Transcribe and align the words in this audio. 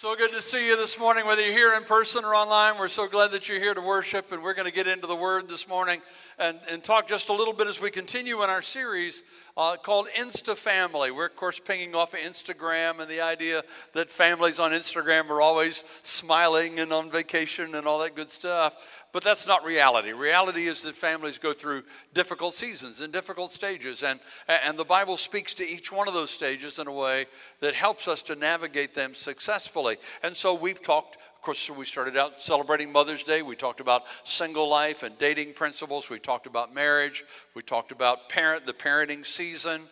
So 0.00 0.14
good 0.14 0.30
to 0.30 0.40
see 0.40 0.64
you 0.64 0.76
this 0.76 0.96
morning, 0.96 1.26
whether 1.26 1.42
you're 1.42 1.50
here 1.50 1.74
in 1.74 1.82
person 1.82 2.24
or 2.24 2.32
online. 2.32 2.78
We're 2.78 2.86
so 2.86 3.08
glad 3.08 3.32
that 3.32 3.48
you're 3.48 3.58
here 3.58 3.74
to 3.74 3.80
worship, 3.80 4.30
and 4.30 4.44
we're 4.44 4.54
going 4.54 4.68
to 4.68 4.72
get 4.72 4.86
into 4.86 5.08
the 5.08 5.16
Word 5.16 5.48
this 5.48 5.66
morning 5.66 6.00
and, 6.38 6.56
and 6.70 6.84
talk 6.84 7.08
just 7.08 7.30
a 7.30 7.32
little 7.32 7.52
bit 7.52 7.66
as 7.66 7.80
we 7.80 7.90
continue 7.90 8.44
in 8.44 8.48
our 8.48 8.62
series 8.62 9.24
uh, 9.56 9.74
called 9.74 10.06
Insta 10.16 10.56
Family. 10.56 11.10
We're, 11.10 11.26
of 11.26 11.34
course, 11.34 11.58
pinging 11.58 11.96
off 11.96 12.14
of 12.14 12.20
Instagram 12.20 13.00
and 13.00 13.10
the 13.10 13.20
idea 13.20 13.64
that 13.92 14.08
families 14.08 14.60
on 14.60 14.70
Instagram 14.70 15.30
are 15.30 15.40
always 15.40 15.82
smiling 16.04 16.78
and 16.78 16.92
on 16.92 17.10
vacation 17.10 17.74
and 17.74 17.84
all 17.84 17.98
that 17.98 18.14
good 18.14 18.30
stuff. 18.30 19.04
But 19.18 19.24
that's 19.24 19.48
not 19.48 19.64
reality. 19.64 20.12
Reality 20.12 20.68
is 20.68 20.82
that 20.82 20.94
families 20.94 21.38
go 21.38 21.52
through 21.52 21.82
difficult 22.14 22.54
seasons 22.54 23.00
and 23.00 23.12
difficult 23.12 23.50
stages, 23.50 24.04
and, 24.04 24.20
and 24.46 24.78
the 24.78 24.84
Bible 24.84 25.16
speaks 25.16 25.54
to 25.54 25.68
each 25.68 25.90
one 25.90 26.06
of 26.06 26.14
those 26.14 26.30
stages 26.30 26.78
in 26.78 26.86
a 26.86 26.92
way 26.92 27.26
that 27.58 27.74
helps 27.74 28.06
us 28.06 28.22
to 28.22 28.36
navigate 28.36 28.94
them 28.94 29.14
successfully. 29.14 29.96
And 30.22 30.36
so 30.36 30.54
we've 30.54 30.80
talked 30.80 31.16
of 31.34 31.42
course, 31.42 31.68
we 31.70 31.84
started 31.84 32.16
out 32.16 32.40
celebrating 32.42 32.92
Mother's 32.92 33.24
Day. 33.24 33.42
We 33.42 33.56
talked 33.56 33.80
about 33.80 34.02
single 34.22 34.68
life 34.68 35.02
and 35.02 35.16
dating 35.18 35.54
principles. 35.54 36.10
We 36.10 36.18
talked 36.18 36.46
about 36.46 36.74
marriage. 36.74 37.24
We 37.54 37.62
talked 37.62 37.90
about 37.90 38.28
parent, 38.28 38.66
the 38.66 38.72
parenting 38.72 39.24
season. 39.24 39.82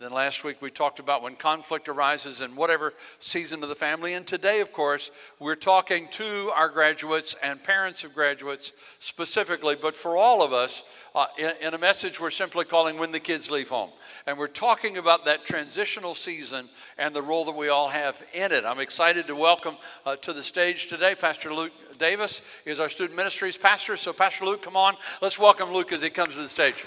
Then 0.00 0.12
last 0.12 0.42
week 0.42 0.60
we 0.60 0.72
talked 0.72 0.98
about 0.98 1.22
when 1.22 1.36
conflict 1.36 1.88
arises 1.88 2.40
in 2.40 2.56
whatever 2.56 2.94
season 3.20 3.62
of 3.62 3.68
the 3.68 3.76
family. 3.76 4.14
And 4.14 4.26
today, 4.26 4.60
of 4.60 4.72
course, 4.72 5.12
we're 5.38 5.54
talking 5.54 6.08
to 6.08 6.50
our 6.56 6.68
graduates 6.68 7.36
and 7.44 7.62
parents 7.62 8.02
of 8.02 8.12
graduates 8.12 8.72
specifically, 8.98 9.76
but 9.80 9.94
for 9.94 10.16
all 10.16 10.42
of 10.42 10.52
us, 10.52 10.82
uh, 11.14 11.26
in, 11.38 11.52
in, 11.62 11.74
a 11.74 11.78
message 11.78 12.20
we're 12.20 12.30
simply 12.30 12.64
calling 12.64 12.98
When 12.98 13.12
the 13.12 13.20
Kids 13.20 13.52
Leave 13.52 13.68
Home. 13.68 13.90
And 14.26 14.36
we're 14.36 14.48
talking 14.48 14.98
about 14.98 15.26
that 15.26 15.44
transitional 15.44 16.16
season 16.16 16.68
and 16.98 17.14
the 17.14 17.22
role 17.22 17.44
that 17.44 17.54
we 17.54 17.68
all 17.68 17.88
have 17.88 18.20
in 18.32 18.50
it. 18.50 18.64
I'm 18.64 18.80
excited 18.80 19.28
to 19.28 19.36
welcome 19.36 19.76
uh, 20.04 20.16
to 20.16 20.32
the 20.32 20.42
stage 20.42 20.88
today 20.88 21.14
Pastor 21.14 21.54
Luke 21.54 21.72
Davis. 22.00 22.42
is 22.66 22.80
our 22.80 22.88
student 22.88 23.16
ministries 23.16 23.56
pastor. 23.56 23.96
So, 23.96 24.12
Pastor 24.12 24.44
Luke, 24.44 24.60
come 24.60 24.76
on. 24.76 24.96
Let's 25.22 25.38
welcome 25.38 25.72
Luke 25.72 25.92
as 25.92 26.02
he 26.02 26.10
comes 26.10 26.34
to 26.34 26.42
the 26.42 26.48
stage. 26.48 26.84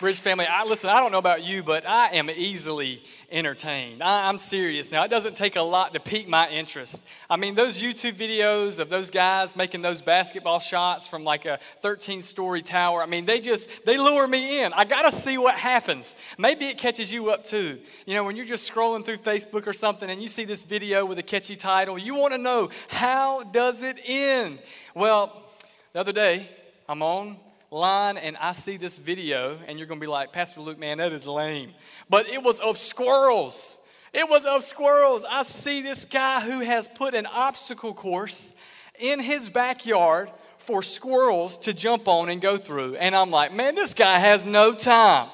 Bridge 0.00 0.18
family, 0.18 0.46
I 0.46 0.64
listen, 0.64 0.88
I 0.88 0.98
don't 0.98 1.12
know 1.12 1.18
about 1.18 1.44
you, 1.44 1.62
but 1.62 1.86
I 1.86 2.12
am 2.12 2.30
easily 2.30 3.02
entertained. 3.30 4.02
I, 4.02 4.30
am 4.30 4.38
serious. 4.38 4.90
Now, 4.90 5.04
it 5.04 5.10
doesn't 5.10 5.36
take 5.36 5.56
a 5.56 5.62
lot 5.62 5.92
to 5.92 6.00
pique 6.00 6.26
my 6.26 6.48
interest. 6.48 7.06
I 7.28 7.36
mean, 7.36 7.54
those 7.54 7.82
YouTube 7.82 8.14
videos 8.14 8.80
of 8.80 8.88
those 8.88 9.10
guys 9.10 9.54
making 9.56 9.82
those 9.82 10.00
basketball 10.00 10.58
shots 10.58 11.06
from 11.06 11.22
like 11.22 11.44
a 11.44 11.58
13 11.82 12.22
story 12.22 12.62
tower, 12.62 13.02
I 13.02 13.06
mean, 13.06 13.26
they 13.26 13.42
just, 13.42 13.84
they 13.84 13.98
lure 13.98 14.26
me 14.26 14.62
in. 14.62 14.72
I 14.72 14.86
got 14.86 15.02
to 15.02 15.12
see 15.12 15.36
what 15.36 15.56
happens. 15.56 16.16
Maybe 16.38 16.64
it 16.64 16.78
catches 16.78 17.12
you 17.12 17.30
up 17.30 17.44
too. 17.44 17.78
You 18.06 18.14
know, 18.14 18.24
when 18.24 18.36
you're 18.36 18.46
just 18.46 18.72
scrolling 18.72 19.04
through 19.04 19.18
Facebook 19.18 19.66
or 19.66 19.74
something 19.74 20.08
and 20.08 20.22
you 20.22 20.28
see 20.28 20.46
this 20.46 20.64
video 20.64 21.04
with 21.04 21.18
a 21.18 21.22
catchy 21.22 21.56
title, 21.56 21.98
you 21.98 22.14
want 22.14 22.32
to 22.32 22.38
know, 22.38 22.70
how 22.88 23.42
does 23.42 23.82
it 23.82 23.98
end? 24.02 24.60
Well, 24.94 25.44
the 25.92 26.00
other 26.00 26.12
day, 26.12 26.48
I'm 26.88 27.02
on 27.02 27.36
line 27.70 28.16
and 28.16 28.36
I 28.38 28.52
see 28.52 28.76
this 28.76 28.98
video, 28.98 29.58
and 29.68 29.78
you're 29.78 29.86
going 29.86 30.00
to 30.00 30.04
be 30.04 30.10
like, 30.10 30.32
Pastor 30.32 30.60
Luke, 30.60 30.78
man, 30.78 30.98
that 30.98 31.12
is 31.12 31.26
lame. 31.26 31.70
But 32.08 32.28
it 32.28 32.42
was 32.42 32.58
of 32.60 32.76
squirrels. 32.76 33.78
It 34.12 34.28
was 34.28 34.44
of 34.44 34.64
squirrels. 34.64 35.24
I 35.30 35.44
see 35.44 35.80
this 35.80 36.04
guy 36.04 36.40
who 36.40 36.60
has 36.60 36.88
put 36.88 37.14
an 37.14 37.26
obstacle 37.26 37.94
course 37.94 38.54
in 38.98 39.20
his 39.20 39.48
backyard 39.48 40.30
for 40.58 40.82
squirrels 40.82 41.58
to 41.58 41.72
jump 41.72 42.08
on 42.08 42.28
and 42.28 42.40
go 42.40 42.56
through. 42.56 42.96
And 42.96 43.14
I'm 43.14 43.30
like, 43.30 43.52
man, 43.52 43.76
this 43.76 43.94
guy 43.94 44.18
has 44.18 44.44
no 44.44 44.74
time. 44.74 45.28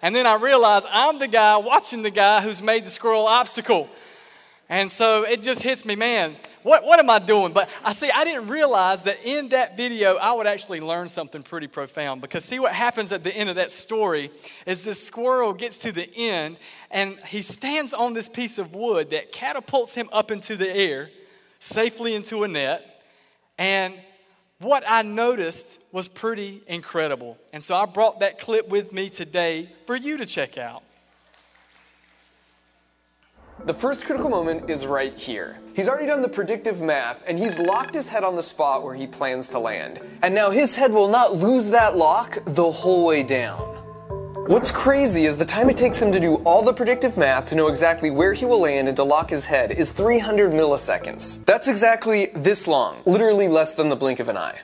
And 0.00 0.16
then 0.16 0.26
I 0.26 0.36
realize 0.36 0.86
I'm 0.90 1.18
the 1.18 1.28
guy 1.28 1.58
watching 1.58 2.02
the 2.02 2.10
guy 2.10 2.40
who's 2.40 2.62
made 2.62 2.84
the 2.84 2.90
squirrel 2.90 3.26
obstacle. 3.26 3.88
And 4.68 4.90
so 4.90 5.24
it 5.24 5.42
just 5.42 5.62
hits 5.62 5.84
me, 5.84 5.94
man, 5.94 6.36
what, 6.62 6.84
what 6.84 6.98
am 6.98 7.10
I 7.10 7.18
doing? 7.18 7.52
But 7.52 7.68
I 7.84 7.92
see, 7.92 8.10
I 8.10 8.24
didn't 8.24 8.48
realize 8.48 9.02
that 9.04 9.18
in 9.24 9.48
that 9.50 9.76
video, 9.76 10.16
I 10.16 10.32
would 10.32 10.46
actually 10.46 10.80
learn 10.80 11.08
something 11.08 11.42
pretty 11.42 11.66
profound. 11.66 12.20
Because 12.20 12.44
see, 12.44 12.58
what 12.58 12.72
happens 12.72 13.12
at 13.12 13.24
the 13.24 13.34
end 13.34 13.48
of 13.48 13.56
that 13.56 13.70
story 13.70 14.30
is 14.66 14.84
this 14.84 15.04
squirrel 15.04 15.52
gets 15.52 15.78
to 15.78 15.92
the 15.92 16.08
end 16.14 16.56
and 16.90 17.18
he 17.24 17.42
stands 17.42 17.92
on 17.92 18.12
this 18.12 18.28
piece 18.28 18.58
of 18.58 18.74
wood 18.74 19.10
that 19.10 19.32
catapults 19.32 19.94
him 19.94 20.08
up 20.12 20.30
into 20.30 20.56
the 20.56 20.70
air, 20.74 21.10
safely 21.58 22.14
into 22.14 22.44
a 22.44 22.48
net. 22.48 23.02
And 23.58 23.94
what 24.58 24.84
I 24.86 25.02
noticed 25.02 25.80
was 25.90 26.06
pretty 26.06 26.62
incredible. 26.66 27.36
And 27.52 27.62
so 27.62 27.74
I 27.74 27.86
brought 27.86 28.20
that 28.20 28.38
clip 28.38 28.68
with 28.68 28.92
me 28.92 29.10
today 29.10 29.68
for 29.86 29.96
you 29.96 30.16
to 30.18 30.26
check 30.26 30.56
out. 30.56 30.82
The 33.64 33.72
first 33.72 34.06
critical 34.06 34.28
moment 34.28 34.68
is 34.68 34.86
right 34.86 35.16
here. 35.16 35.56
He's 35.72 35.88
already 35.88 36.06
done 36.06 36.20
the 36.20 36.28
predictive 36.28 36.82
math, 36.82 37.22
and 37.28 37.38
he's 37.38 37.60
locked 37.60 37.94
his 37.94 38.08
head 38.08 38.24
on 38.24 38.34
the 38.34 38.42
spot 38.42 38.82
where 38.82 38.96
he 38.96 39.06
plans 39.06 39.48
to 39.50 39.60
land. 39.60 40.00
And 40.22 40.34
now 40.34 40.50
his 40.50 40.74
head 40.74 40.90
will 40.90 41.06
not 41.06 41.36
lose 41.36 41.70
that 41.70 41.96
lock 41.96 42.38
the 42.44 42.68
whole 42.68 43.06
way 43.06 43.22
down. 43.22 43.60
What's 44.48 44.72
crazy 44.72 45.26
is 45.26 45.36
the 45.36 45.44
time 45.44 45.70
it 45.70 45.76
takes 45.76 46.02
him 46.02 46.10
to 46.10 46.18
do 46.18 46.34
all 46.38 46.62
the 46.62 46.72
predictive 46.72 47.16
math 47.16 47.46
to 47.46 47.54
know 47.54 47.68
exactly 47.68 48.10
where 48.10 48.32
he 48.32 48.44
will 48.44 48.62
land 48.62 48.88
and 48.88 48.96
to 48.96 49.04
lock 49.04 49.30
his 49.30 49.44
head 49.44 49.70
is 49.70 49.92
300 49.92 50.50
milliseconds. 50.50 51.44
That's 51.44 51.68
exactly 51.68 52.32
this 52.34 52.66
long, 52.66 52.96
literally 53.06 53.46
less 53.46 53.74
than 53.74 53.88
the 53.88 53.96
blink 53.96 54.18
of 54.18 54.28
an 54.28 54.36
eye. 54.36 54.58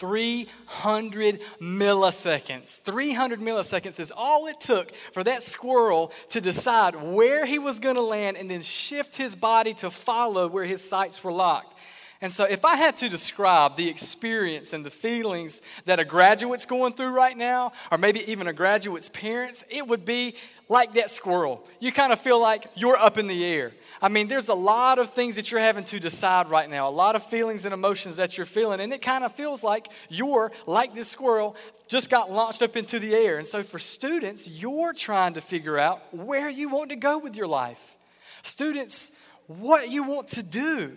300 0.00 1.40
milliseconds. 1.60 2.80
300 2.80 3.38
milliseconds 3.38 4.00
is 4.00 4.10
all 4.16 4.46
it 4.46 4.60
took 4.60 4.90
for 5.12 5.22
that 5.22 5.42
squirrel 5.42 6.10
to 6.30 6.40
decide 6.40 6.96
where 6.96 7.44
he 7.44 7.58
was 7.58 7.78
going 7.78 7.96
to 7.96 8.02
land 8.02 8.36
and 8.38 8.50
then 8.50 8.62
shift 8.62 9.18
his 9.18 9.36
body 9.36 9.74
to 9.74 9.90
follow 9.90 10.48
where 10.48 10.64
his 10.64 10.82
sights 10.82 11.22
were 11.22 11.30
locked. 11.30 11.76
And 12.22 12.32
so, 12.32 12.44
if 12.44 12.66
I 12.66 12.76
had 12.76 12.98
to 12.98 13.08
describe 13.08 13.76
the 13.76 13.88
experience 13.88 14.74
and 14.74 14.84
the 14.84 14.90
feelings 14.90 15.62
that 15.86 15.98
a 15.98 16.04
graduate's 16.04 16.66
going 16.66 16.92
through 16.92 17.10
right 17.10 17.36
now, 17.36 17.72
or 17.90 17.96
maybe 17.96 18.30
even 18.30 18.46
a 18.46 18.52
graduate's 18.52 19.08
parents, 19.08 19.64
it 19.70 19.86
would 19.86 20.04
be 20.04 20.34
like 20.70 20.92
that 20.92 21.10
squirrel. 21.10 21.66
You 21.80 21.90
kind 21.92 22.12
of 22.12 22.20
feel 22.20 22.40
like 22.40 22.68
you're 22.76 22.96
up 22.96 23.18
in 23.18 23.26
the 23.26 23.44
air. 23.44 23.72
I 24.00 24.08
mean, 24.08 24.28
there's 24.28 24.48
a 24.48 24.54
lot 24.54 24.98
of 24.98 25.10
things 25.10 25.36
that 25.36 25.50
you're 25.50 25.60
having 25.60 25.84
to 25.84 26.00
decide 26.00 26.48
right 26.48 26.70
now, 26.70 26.88
a 26.88 26.90
lot 26.90 27.16
of 27.16 27.24
feelings 27.24 27.66
and 27.66 27.74
emotions 27.74 28.16
that 28.16 28.38
you're 28.38 28.46
feeling, 28.46 28.80
and 28.80 28.92
it 28.92 29.02
kind 29.02 29.24
of 29.24 29.34
feels 29.34 29.62
like 29.62 29.88
you're, 30.08 30.52
like 30.66 30.94
this 30.94 31.08
squirrel, 31.08 31.56
just 31.88 32.08
got 32.08 32.30
launched 32.30 32.62
up 32.62 32.76
into 32.76 33.00
the 33.00 33.14
air. 33.14 33.36
And 33.36 33.46
so, 33.46 33.62
for 33.62 33.78
students, 33.78 34.48
you're 34.48 34.94
trying 34.94 35.34
to 35.34 35.40
figure 35.40 35.76
out 35.76 36.14
where 36.14 36.48
you 36.48 36.70
want 36.70 36.90
to 36.90 36.96
go 36.96 37.18
with 37.18 37.36
your 37.36 37.48
life. 37.48 37.96
Students, 38.42 39.20
what 39.48 39.90
you 39.90 40.04
want 40.04 40.28
to 40.28 40.42
do. 40.42 40.96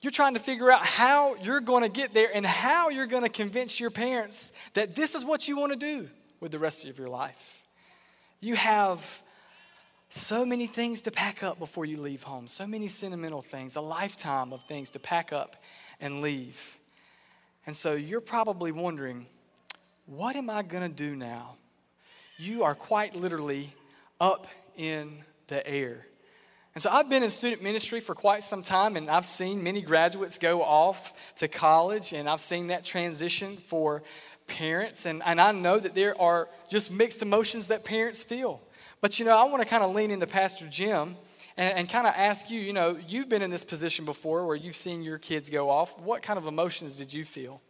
You're 0.00 0.10
trying 0.10 0.34
to 0.34 0.40
figure 0.40 0.70
out 0.70 0.84
how 0.84 1.34
you're 1.36 1.60
going 1.60 1.82
to 1.82 1.88
get 1.88 2.14
there 2.14 2.30
and 2.34 2.44
how 2.44 2.88
you're 2.88 3.06
going 3.06 3.22
to 3.22 3.28
convince 3.28 3.78
your 3.78 3.90
parents 3.90 4.52
that 4.74 4.94
this 4.94 5.14
is 5.14 5.24
what 5.24 5.46
you 5.46 5.56
want 5.56 5.72
to 5.72 5.78
do 5.78 6.08
with 6.40 6.52
the 6.52 6.58
rest 6.58 6.86
of 6.86 6.98
your 6.98 7.08
life. 7.08 7.63
You 8.44 8.56
have 8.56 9.22
so 10.10 10.44
many 10.44 10.66
things 10.66 11.00
to 11.02 11.10
pack 11.10 11.42
up 11.42 11.58
before 11.58 11.86
you 11.86 11.98
leave 11.98 12.24
home, 12.24 12.46
so 12.46 12.66
many 12.66 12.88
sentimental 12.88 13.40
things, 13.40 13.74
a 13.74 13.80
lifetime 13.80 14.52
of 14.52 14.62
things 14.64 14.90
to 14.90 14.98
pack 14.98 15.32
up 15.32 15.56
and 15.98 16.20
leave. 16.20 16.76
And 17.66 17.74
so 17.74 17.94
you're 17.94 18.20
probably 18.20 18.70
wondering, 18.70 19.24
what 20.04 20.36
am 20.36 20.50
I 20.50 20.62
going 20.62 20.82
to 20.82 20.94
do 20.94 21.16
now? 21.16 21.54
You 22.36 22.64
are 22.64 22.74
quite 22.74 23.16
literally 23.16 23.72
up 24.20 24.46
in 24.76 25.24
the 25.46 25.66
air. 25.66 26.06
And 26.74 26.82
so 26.82 26.90
I've 26.90 27.08
been 27.08 27.22
in 27.22 27.30
student 27.30 27.62
ministry 27.62 28.00
for 28.00 28.14
quite 28.14 28.42
some 28.42 28.62
time, 28.62 28.96
and 28.96 29.08
I've 29.08 29.26
seen 29.26 29.62
many 29.62 29.80
graduates 29.80 30.36
go 30.36 30.62
off 30.62 31.34
to 31.36 31.48
college, 31.48 32.12
and 32.12 32.28
I've 32.28 32.42
seen 32.42 32.66
that 32.66 32.84
transition 32.84 33.56
for 33.56 34.02
parents. 34.46 35.06
And, 35.06 35.22
and 35.24 35.40
I 35.40 35.52
know 35.52 35.78
that 35.78 35.94
there 35.94 36.20
are 36.20 36.48
just 36.70 36.90
mixed 36.90 37.22
emotions 37.22 37.68
that 37.68 37.84
parents 37.84 38.22
feel. 38.22 38.60
But 39.00 39.18
you 39.18 39.24
know, 39.24 39.36
I 39.36 39.44
want 39.44 39.62
to 39.62 39.68
kind 39.68 39.82
of 39.82 39.94
lean 39.94 40.10
into 40.10 40.26
Pastor 40.26 40.66
Jim 40.66 41.16
and, 41.56 41.78
and 41.78 41.88
kind 41.88 42.06
of 42.06 42.14
ask 42.16 42.50
you 42.50 42.60
you 42.60 42.72
know, 42.72 42.98
you've 43.06 43.28
been 43.28 43.42
in 43.42 43.50
this 43.50 43.64
position 43.64 44.04
before 44.04 44.46
where 44.46 44.56
you've 44.56 44.76
seen 44.76 45.02
your 45.02 45.18
kids 45.18 45.48
go 45.50 45.70
off. 45.70 45.98
What 46.00 46.22
kind 46.22 46.38
of 46.38 46.46
emotions 46.46 46.96
did 46.96 47.12
you 47.12 47.24
feel? 47.24 47.60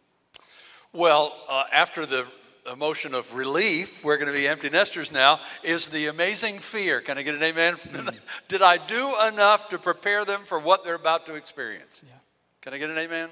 Well, 0.93 1.35
uh, 1.49 1.65
after 1.73 2.05
the 2.05 2.25
emotion 2.71 3.13
of 3.13 3.33
relief, 3.35 4.03
we're 4.03 4.17
going 4.17 4.31
to 4.31 4.37
be 4.37 4.47
empty 4.47 4.69
nesters 4.69 5.11
now, 5.11 5.39
is 5.63 5.89
the 5.89 6.07
amazing 6.07 6.59
fear. 6.59 7.01
Can 7.01 7.17
I 7.17 7.21
get 7.21 7.35
an 7.35 7.43
amen? 7.43 7.75
Mm. 7.75 8.15
Did 8.47 8.61
I 8.61 8.77
do 8.77 9.13
enough 9.27 9.69
to 9.69 9.77
prepare 9.77 10.25
them 10.25 10.41
for 10.45 10.59
what 10.59 10.83
they're 10.83 10.95
about 10.95 11.25
to 11.27 11.35
experience? 11.35 12.01
Yeah. 12.05 12.13
Can 12.61 12.73
I 12.73 12.77
get 12.77 12.89
an 12.89 12.97
amen? 12.97 13.29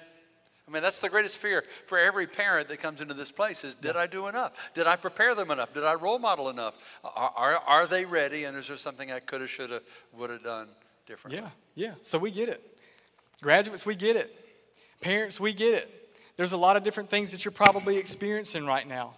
I 0.68 0.72
mean, 0.72 0.82
that's 0.82 1.00
the 1.00 1.10
greatest 1.10 1.38
fear 1.38 1.64
for 1.88 1.98
every 1.98 2.26
parent 2.26 2.70
that 2.70 2.82
comes 2.82 3.02
into 3.02 3.14
this 3.14 3.32
place 3.32 3.64
is 3.64 3.76
did 3.76 3.98
I 3.98 4.08
do 4.08 4.28
enough? 4.28 4.72
Did 4.74 4.88
I 4.88 4.96
prepare 4.96 5.36
them 5.36 5.52
enough? 5.52 5.74
Did 5.74 5.84
I 5.84 5.96
role 5.96 6.20
model 6.20 6.50
enough? 6.50 7.00
Are, 7.04 7.34
are, 7.36 7.56
are 7.68 7.88
they 7.88 8.06
ready? 8.06 8.46
And 8.46 8.56
is 8.58 8.68
there 8.68 8.78
something 8.78 9.12
I 9.12 9.20
could 9.20 9.42
have, 9.42 9.50
should 9.50 9.72
have, 9.72 9.84
would 10.14 10.30
have 10.30 10.44
done 10.44 10.70
differently? 11.06 11.44
Yeah, 11.44 11.50
yeah. 11.76 11.94
So 12.02 12.18
we 12.18 12.32
get 12.32 12.48
it. 12.48 12.62
Graduates, 13.42 13.86
we 13.86 13.96
get 13.96 14.16
it. 14.16 14.34
Parents, 15.02 15.38
we 15.38 15.52
get 15.52 15.74
it. 15.74 16.16
There's 16.38 16.54
a 16.54 16.58
lot 16.58 16.78
of 16.78 16.84
different 16.84 17.10
things 17.10 17.34
that 17.34 17.44
you're 17.44 17.52
probably 17.52 17.98
experiencing 17.98 18.66
right 18.66 18.88
now. 18.88 19.16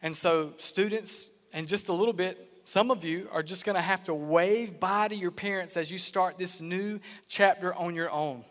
And 0.00 0.14
so, 0.14 0.54
students, 0.58 1.42
and 1.52 1.66
just 1.68 1.88
a 1.88 1.92
little 1.92 2.12
bit, 2.12 2.62
some 2.64 2.90
of 2.90 3.04
you 3.04 3.28
are 3.32 3.42
just 3.42 3.66
going 3.66 3.74
to 3.74 3.82
have 3.82 4.04
to 4.04 4.14
wave 4.14 4.78
bye 4.78 5.08
to 5.08 5.14
your 5.14 5.32
parents 5.32 5.76
as 5.76 5.90
you 5.90 5.98
start 5.98 6.38
this 6.38 6.60
new 6.60 7.00
chapter 7.28 7.74
on 7.74 7.94
your 7.94 8.10
own. 8.10 8.44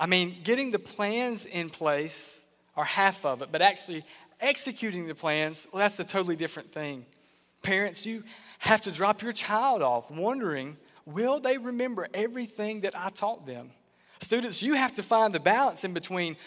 I 0.00 0.06
mean, 0.06 0.38
getting 0.42 0.70
the 0.70 0.78
plans 0.78 1.44
in 1.44 1.68
place 1.68 2.46
are 2.74 2.84
half 2.86 3.26
of 3.26 3.42
it, 3.42 3.50
but 3.52 3.60
actually 3.60 4.02
executing 4.40 5.06
the 5.06 5.14
plans, 5.14 5.68
well, 5.70 5.80
that's 5.80 6.00
a 6.00 6.04
totally 6.04 6.36
different 6.36 6.72
thing. 6.72 7.04
Parents, 7.62 8.06
you 8.06 8.24
have 8.60 8.80
to 8.82 8.90
drop 8.90 9.20
your 9.20 9.34
child 9.34 9.82
off 9.82 10.10
wondering, 10.10 10.78
will 11.04 11.38
they 11.38 11.58
remember 11.58 12.08
everything 12.14 12.80
that 12.80 12.94
I 12.96 13.10
taught 13.10 13.46
them? 13.46 13.72
Students, 14.20 14.62
you 14.62 14.72
have 14.72 14.94
to 14.94 15.02
find 15.02 15.34
the 15.34 15.40
balance 15.40 15.84
in 15.84 15.92
between 15.92 16.38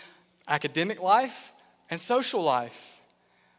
academic 0.47 0.99
life 0.99 1.53
and 1.91 2.01
social 2.01 2.41
life. 2.41 2.99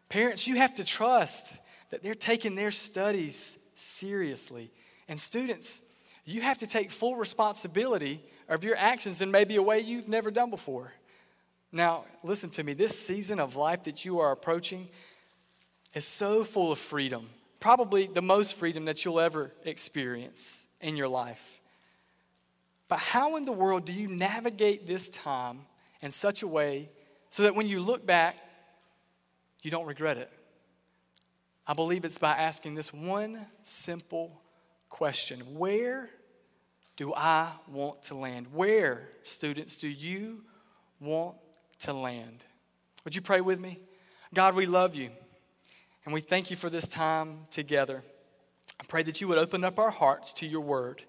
Parents, 0.08 0.48
you 0.48 0.56
have 0.56 0.74
to 0.74 0.84
trust 0.84 1.58
that 1.90 2.02
they're 2.02 2.14
taking 2.14 2.56
their 2.56 2.72
studies 2.72 3.58
seriously. 3.76 4.72
And 5.08 5.20
students, 5.20 5.92
you 6.24 6.40
have 6.40 6.58
to 6.58 6.66
take 6.66 6.90
full 6.90 7.14
responsibility 7.14 8.20
of 8.48 8.64
your 8.64 8.76
actions 8.76 9.20
in 9.20 9.30
maybe 9.30 9.56
a 9.56 9.62
way 9.62 9.80
you've 9.80 10.08
never 10.08 10.30
done 10.30 10.50
before. 10.50 10.92
Now, 11.72 12.04
listen 12.22 12.50
to 12.50 12.62
me, 12.62 12.72
this 12.72 12.98
season 12.98 13.40
of 13.40 13.56
life 13.56 13.84
that 13.84 14.04
you 14.04 14.20
are 14.20 14.32
approaching 14.32 14.88
is 15.92 16.06
so 16.06 16.44
full 16.44 16.70
of 16.70 16.78
freedom, 16.78 17.28
probably 17.58 18.06
the 18.06 18.22
most 18.22 18.54
freedom 18.54 18.84
that 18.84 19.04
you'll 19.04 19.20
ever 19.20 19.52
experience 19.64 20.68
in 20.80 20.96
your 20.96 21.08
life. 21.08 21.60
But 22.88 22.98
how 22.98 23.36
in 23.36 23.44
the 23.44 23.52
world 23.52 23.86
do 23.86 23.92
you 23.92 24.08
navigate 24.08 24.86
this 24.86 25.08
time 25.08 25.60
in 26.02 26.10
such 26.10 26.42
a 26.42 26.46
way 26.46 26.90
so 27.30 27.42
that 27.44 27.54
when 27.54 27.66
you 27.66 27.80
look 27.80 28.06
back, 28.06 28.36
you 29.62 29.70
don't 29.70 29.86
regret 29.86 30.18
it? 30.18 30.30
I 31.66 31.72
believe 31.72 32.04
it's 32.04 32.18
by 32.18 32.32
asking 32.32 32.74
this 32.74 32.92
one 32.92 33.46
simple 33.62 34.40
question 34.90 35.40
Where 35.56 36.10
do 36.96 37.12
I 37.14 37.50
want 37.68 38.04
to 38.04 38.14
land? 38.14 38.46
Where, 38.52 39.08
students, 39.24 39.76
do 39.76 39.88
you 39.88 40.42
want 41.00 41.36
to 41.80 41.92
land? 41.92 42.44
Would 43.04 43.16
you 43.16 43.22
pray 43.22 43.40
with 43.40 43.60
me? 43.60 43.78
God, 44.32 44.54
we 44.54 44.66
love 44.66 44.94
you 44.94 45.10
and 46.04 46.14
we 46.14 46.20
thank 46.20 46.50
you 46.50 46.56
for 46.56 46.70
this 46.70 46.86
time 46.86 47.40
together. 47.50 48.02
I 48.80 48.84
pray 48.84 49.02
that 49.02 49.20
you 49.20 49.28
would 49.28 49.38
open 49.38 49.64
up 49.64 49.78
our 49.78 49.90
hearts 49.90 50.32
to 50.34 50.46
your 50.46 50.60
word. 50.60 51.02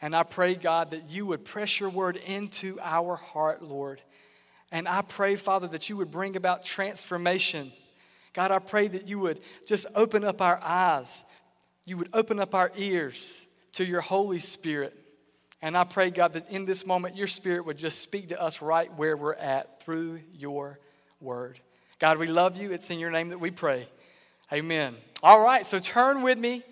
And 0.00 0.14
I 0.14 0.22
pray, 0.22 0.54
God, 0.54 0.90
that 0.92 1.10
you 1.10 1.26
would 1.26 1.44
press 1.44 1.80
your 1.80 1.90
word 1.90 2.16
into 2.16 2.78
our 2.82 3.16
heart, 3.16 3.62
Lord. 3.62 4.00
And 4.70 4.86
I 4.86 5.02
pray, 5.02 5.34
Father, 5.34 5.66
that 5.68 5.88
you 5.90 5.96
would 5.96 6.10
bring 6.10 6.36
about 6.36 6.64
transformation. 6.64 7.72
God, 8.32 8.50
I 8.50 8.58
pray 8.58 8.88
that 8.88 9.08
you 9.08 9.18
would 9.18 9.40
just 9.66 9.86
open 9.96 10.24
up 10.24 10.40
our 10.40 10.60
eyes, 10.62 11.24
you 11.84 11.96
would 11.96 12.10
open 12.12 12.38
up 12.38 12.54
our 12.54 12.70
ears 12.76 13.47
to 13.78 13.84
your 13.84 14.00
Holy 14.00 14.40
Spirit. 14.40 14.92
And 15.62 15.76
I 15.76 15.84
pray, 15.84 16.10
God, 16.10 16.32
that 16.32 16.50
in 16.50 16.64
this 16.64 16.84
moment, 16.84 17.14
your 17.14 17.28
Spirit 17.28 17.64
would 17.64 17.78
just 17.78 18.00
speak 18.00 18.30
to 18.30 18.42
us 18.42 18.60
right 18.60 18.92
where 18.94 19.16
we're 19.16 19.34
at 19.34 19.80
through 19.80 20.18
your 20.32 20.80
word. 21.20 21.60
God, 22.00 22.18
we 22.18 22.26
love 22.26 22.60
you. 22.60 22.72
It's 22.72 22.90
in 22.90 22.98
your 22.98 23.12
name 23.12 23.28
that 23.28 23.38
we 23.38 23.52
pray. 23.52 23.86
Amen. 24.52 24.96
All 25.22 25.40
right, 25.40 25.64
so 25.64 25.78
turn 25.78 26.22
with 26.22 26.38
me 26.38 26.64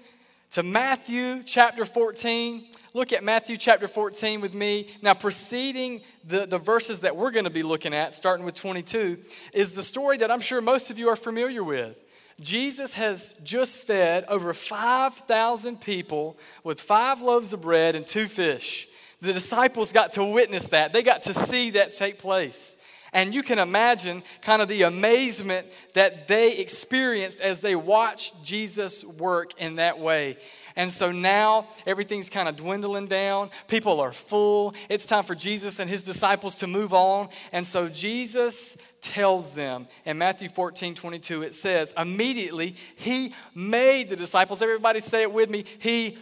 to 0.50 0.64
Matthew 0.64 1.44
chapter 1.44 1.84
14. 1.84 2.66
Look 2.92 3.12
at 3.12 3.22
Matthew 3.22 3.56
chapter 3.56 3.86
14 3.86 4.40
with 4.40 4.54
me. 4.54 4.88
Now, 5.00 5.14
preceding 5.14 6.00
the, 6.24 6.44
the 6.44 6.58
verses 6.58 7.02
that 7.02 7.14
we're 7.14 7.30
going 7.30 7.44
to 7.44 7.50
be 7.50 7.62
looking 7.62 7.94
at, 7.94 8.14
starting 8.14 8.44
with 8.44 8.56
22, 8.56 9.18
is 9.52 9.74
the 9.74 9.84
story 9.84 10.16
that 10.18 10.32
I'm 10.32 10.40
sure 10.40 10.60
most 10.60 10.90
of 10.90 10.98
you 10.98 11.08
are 11.08 11.16
familiar 11.16 11.62
with. 11.62 12.02
Jesus 12.40 12.92
has 12.94 13.32
just 13.44 13.80
fed 13.80 14.24
over 14.28 14.52
5,000 14.52 15.80
people 15.80 16.36
with 16.64 16.80
five 16.80 17.22
loaves 17.22 17.52
of 17.52 17.62
bread 17.62 17.94
and 17.94 18.06
two 18.06 18.26
fish. 18.26 18.88
The 19.22 19.32
disciples 19.32 19.92
got 19.92 20.12
to 20.14 20.24
witness 20.24 20.68
that, 20.68 20.92
they 20.92 21.02
got 21.02 21.22
to 21.24 21.34
see 21.34 21.70
that 21.70 21.92
take 21.92 22.18
place. 22.18 22.76
And 23.12 23.32
you 23.34 23.42
can 23.42 23.58
imagine 23.58 24.22
kind 24.42 24.60
of 24.60 24.68
the 24.68 24.82
amazement 24.82 25.66
that 25.94 26.28
they 26.28 26.58
experienced 26.58 27.40
as 27.40 27.60
they 27.60 27.74
watched 27.74 28.44
Jesus 28.44 29.04
work 29.18 29.58
in 29.58 29.76
that 29.76 29.98
way. 29.98 30.36
And 30.76 30.92
so 30.92 31.10
now 31.10 31.66
everything's 31.86 32.28
kind 32.28 32.48
of 32.48 32.56
dwindling 32.56 33.06
down. 33.06 33.50
People 33.66 33.98
are 33.98 34.12
full. 34.12 34.74
It's 34.90 35.06
time 35.06 35.24
for 35.24 35.34
Jesus 35.34 35.80
and 35.80 35.88
his 35.88 36.04
disciples 36.04 36.56
to 36.56 36.66
move 36.66 36.92
on. 36.92 37.30
And 37.50 37.66
so 37.66 37.88
Jesus 37.88 38.76
tells 39.00 39.54
them 39.54 39.88
in 40.04 40.18
Matthew 40.18 40.50
14 40.50 40.94
22, 40.94 41.42
it 41.42 41.54
says, 41.54 41.94
immediately 41.96 42.76
he 42.96 43.34
made 43.54 44.10
the 44.10 44.16
disciples. 44.16 44.60
Everybody 44.60 45.00
say 45.00 45.22
it 45.22 45.32
with 45.32 45.48
me. 45.48 45.64
He 45.78 46.18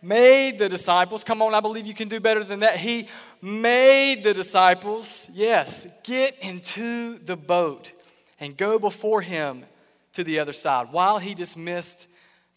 made 0.00 0.58
the 0.58 0.68
disciples. 0.68 1.24
Come 1.24 1.42
on, 1.42 1.54
I 1.54 1.60
believe 1.60 1.86
you 1.86 1.94
can 1.94 2.08
do 2.08 2.20
better 2.20 2.44
than 2.44 2.60
that. 2.60 2.76
He 2.76 3.08
made 3.40 4.22
the 4.22 4.34
disciples, 4.34 5.28
yes, 5.32 5.86
get 6.04 6.38
into 6.40 7.18
the 7.18 7.36
boat 7.36 7.92
and 8.38 8.56
go 8.56 8.78
before 8.78 9.22
him 9.22 9.64
to 10.12 10.22
the 10.22 10.38
other 10.38 10.52
side 10.52 10.88
while 10.92 11.18
he 11.18 11.34
dismissed 11.34 12.08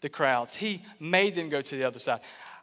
the 0.06 0.10
crowds. 0.10 0.54
He 0.54 0.82
made 1.00 1.34
them 1.34 1.48
go 1.48 1.60
to 1.60 1.76
the 1.76 1.82
other 1.82 1.98
side. 1.98 2.20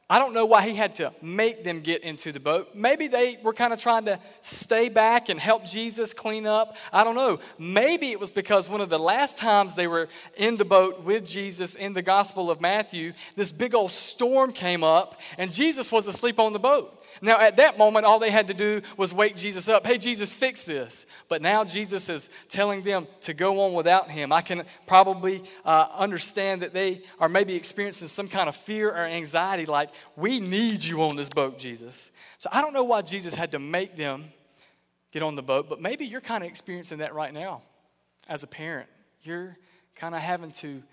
I 0.09 0.17
don't 0.17 0.33
know 0.33 0.45
why 0.45 0.61
he 0.61 0.75
had 0.75 0.95
to 0.95 1.11
make 1.21 1.65
them 1.65 1.81
get 1.81 2.03
into 2.03 2.31
the 2.31 2.39
boat. 2.39 2.69
Maybe 2.73 3.07
they 3.07 3.37
were 3.43 3.51
kind 3.51 3.73
of 3.73 3.79
trying 3.81 4.05
to 4.05 4.17
stay 4.39 4.87
back 4.87 5.27
and 5.27 5.37
help 5.37 5.65
Jesus 5.65 6.13
clean 6.13 6.47
up. 6.47 6.77
I 6.93 7.03
don't 7.03 7.15
know. 7.15 7.39
Maybe 7.59 8.11
it 8.11 8.19
was 8.19 8.31
because 8.31 8.69
one 8.69 8.79
of 8.79 8.89
the 8.89 8.97
last 8.97 9.37
times 9.37 9.75
they 9.75 9.87
were 9.87 10.07
in 10.37 10.55
the 10.55 10.63
boat 10.63 11.03
with 11.03 11.27
Jesus 11.27 11.75
in 11.75 11.93
the 11.93 12.01
Gospel 12.01 12.49
of 12.49 12.61
Matthew, 12.61 13.11
this 13.35 13.51
big 13.51 13.75
old 13.75 13.91
storm 13.91 14.53
came 14.53 14.85
up 14.85 15.19
and 15.37 15.51
Jesus 15.51 15.91
was 15.91 16.07
asleep 16.07 16.39
on 16.39 16.53
the 16.53 16.59
boat. 16.59 17.02
Now, 17.23 17.39
at 17.39 17.55
that 17.55 17.77
moment, 17.77 18.05
all 18.05 18.19
they 18.19 18.29
had 18.29 18.49
to 18.49 18.53
do 18.53 18.81
was 18.97 19.13
wake 19.13 19.37
Jesus 19.37 19.69
up. 19.69 19.85
Hey, 19.85 19.97
Jesus, 19.97 20.33
fix 20.33 20.65
this. 20.65 21.05
But 21.29 21.41
now 21.41 21.63
Jesus 21.63 22.09
is 22.09 22.29
telling 22.49 22.81
them 22.81 23.07
to 23.21 23.33
go 23.33 23.61
on 23.61 23.73
without 23.73 24.11
him. 24.11 24.33
I 24.33 24.41
can 24.41 24.63
probably 24.87 25.41
uh, 25.63 25.87
understand 25.95 26.63
that 26.63 26.73
they 26.73 27.01
are 27.21 27.29
maybe 27.29 27.55
experiencing 27.55 28.09
some 28.09 28.27
kind 28.27 28.49
of 28.49 28.57
fear 28.57 28.89
or 28.89 29.05
anxiety, 29.05 29.65
like, 29.65 29.89
we 30.17 30.41
need 30.41 30.83
you 30.83 31.01
on 31.01 31.15
this 31.15 31.29
boat, 31.29 31.57
Jesus. 31.57 32.11
So 32.39 32.49
I 32.51 32.61
don't 32.61 32.73
know 32.73 32.83
why 32.83 33.01
Jesus 33.01 33.35
had 33.35 33.51
to 33.51 33.59
make 33.59 33.95
them 33.95 34.25
get 35.13 35.23
on 35.23 35.37
the 35.37 35.43
boat, 35.43 35.69
but 35.69 35.79
maybe 35.79 36.05
you're 36.05 36.19
kind 36.19 36.43
of 36.43 36.49
experiencing 36.49 36.97
that 36.97 37.13
right 37.13 37.33
now 37.33 37.61
as 38.27 38.43
a 38.43 38.47
parent. 38.47 38.89
You're 39.23 39.55
kind 39.95 40.13
of 40.13 40.19
having 40.19 40.51
to 40.51 40.83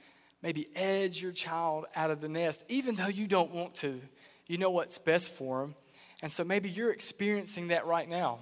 maybe 0.43 0.69
edge 0.77 1.21
your 1.21 1.33
child 1.33 1.87
out 1.97 2.11
of 2.11 2.21
the 2.21 2.29
nest, 2.29 2.63
even 2.69 2.95
though 2.95 3.09
you 3.09 3.27
don't 3.27 3.51
want 3.51 3.75
to. 3.77 4.01
You 4.47 4.59
know 4.59 4.71
what's 4.71 4.99
best 4.99 5.33
for 5.33 5.63
them. 5.63 5.75
And 6.23 6.31
so 6.31 6.45
maybe 6.45 6.69
you're 6.69 6.93
experiencing 6.93 7.69
that 7.69 7.87
right 7.87 8.09
now. 8.09 8.39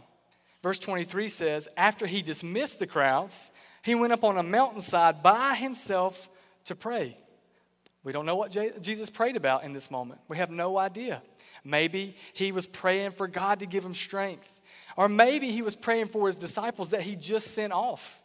Verse 0.62 0.78
23 0.78 1.28
says, 1.28 1.68
After 1.76 2.06
he 2.06 2.22
dismissed 2.22 2.78
the 2.78 2.86
crowds, 2.86 3.52
he 3.84 3.94
went 3.94 4.12
up 4.12 4.24
on 4.24 4.38
a 4.38 4.42
mountainside 4.42 5.22
by 5.22 5.54
himself 5.54 6.28
to 6.64 6.74
pray. 6.74 7.16
We 8.02 8.12
don't 8.12 8.26
know 8.26 8.36
what 8.36 8.56
Jesus 8.80 9.10
prayed 9.10 9.36
about 9.36 9.64
in 9.64 9.72
this 9.72 9.90
moment. 9.90 10.20
We 10.28 10.38
have 10.38 10.50
no 10.50 10.78
idea. 10.78 11.22
Maybe 11.64 12.14
he 12.32 12.52
was 12.52 12.66
praying 12.66 13.12
for 13.12 13.28
God 13.28 13.60
to 13.60 13.66
give 13.66 13.84
him 13.84 13.94
strength. 13.94 14.52
Or 14.96 15.08
maybe 15.08 15.50
he 15.50 15.62
was 15.62 15.76
praying 15.76 16.06
for 16.06 16.26
his 16.26 16.36
disciples 16.36 16.90
that 16.90 17.02
he 17.02 17.14
just 17.14 17.54
sent 17.54 17.72
off. 17.72 18.20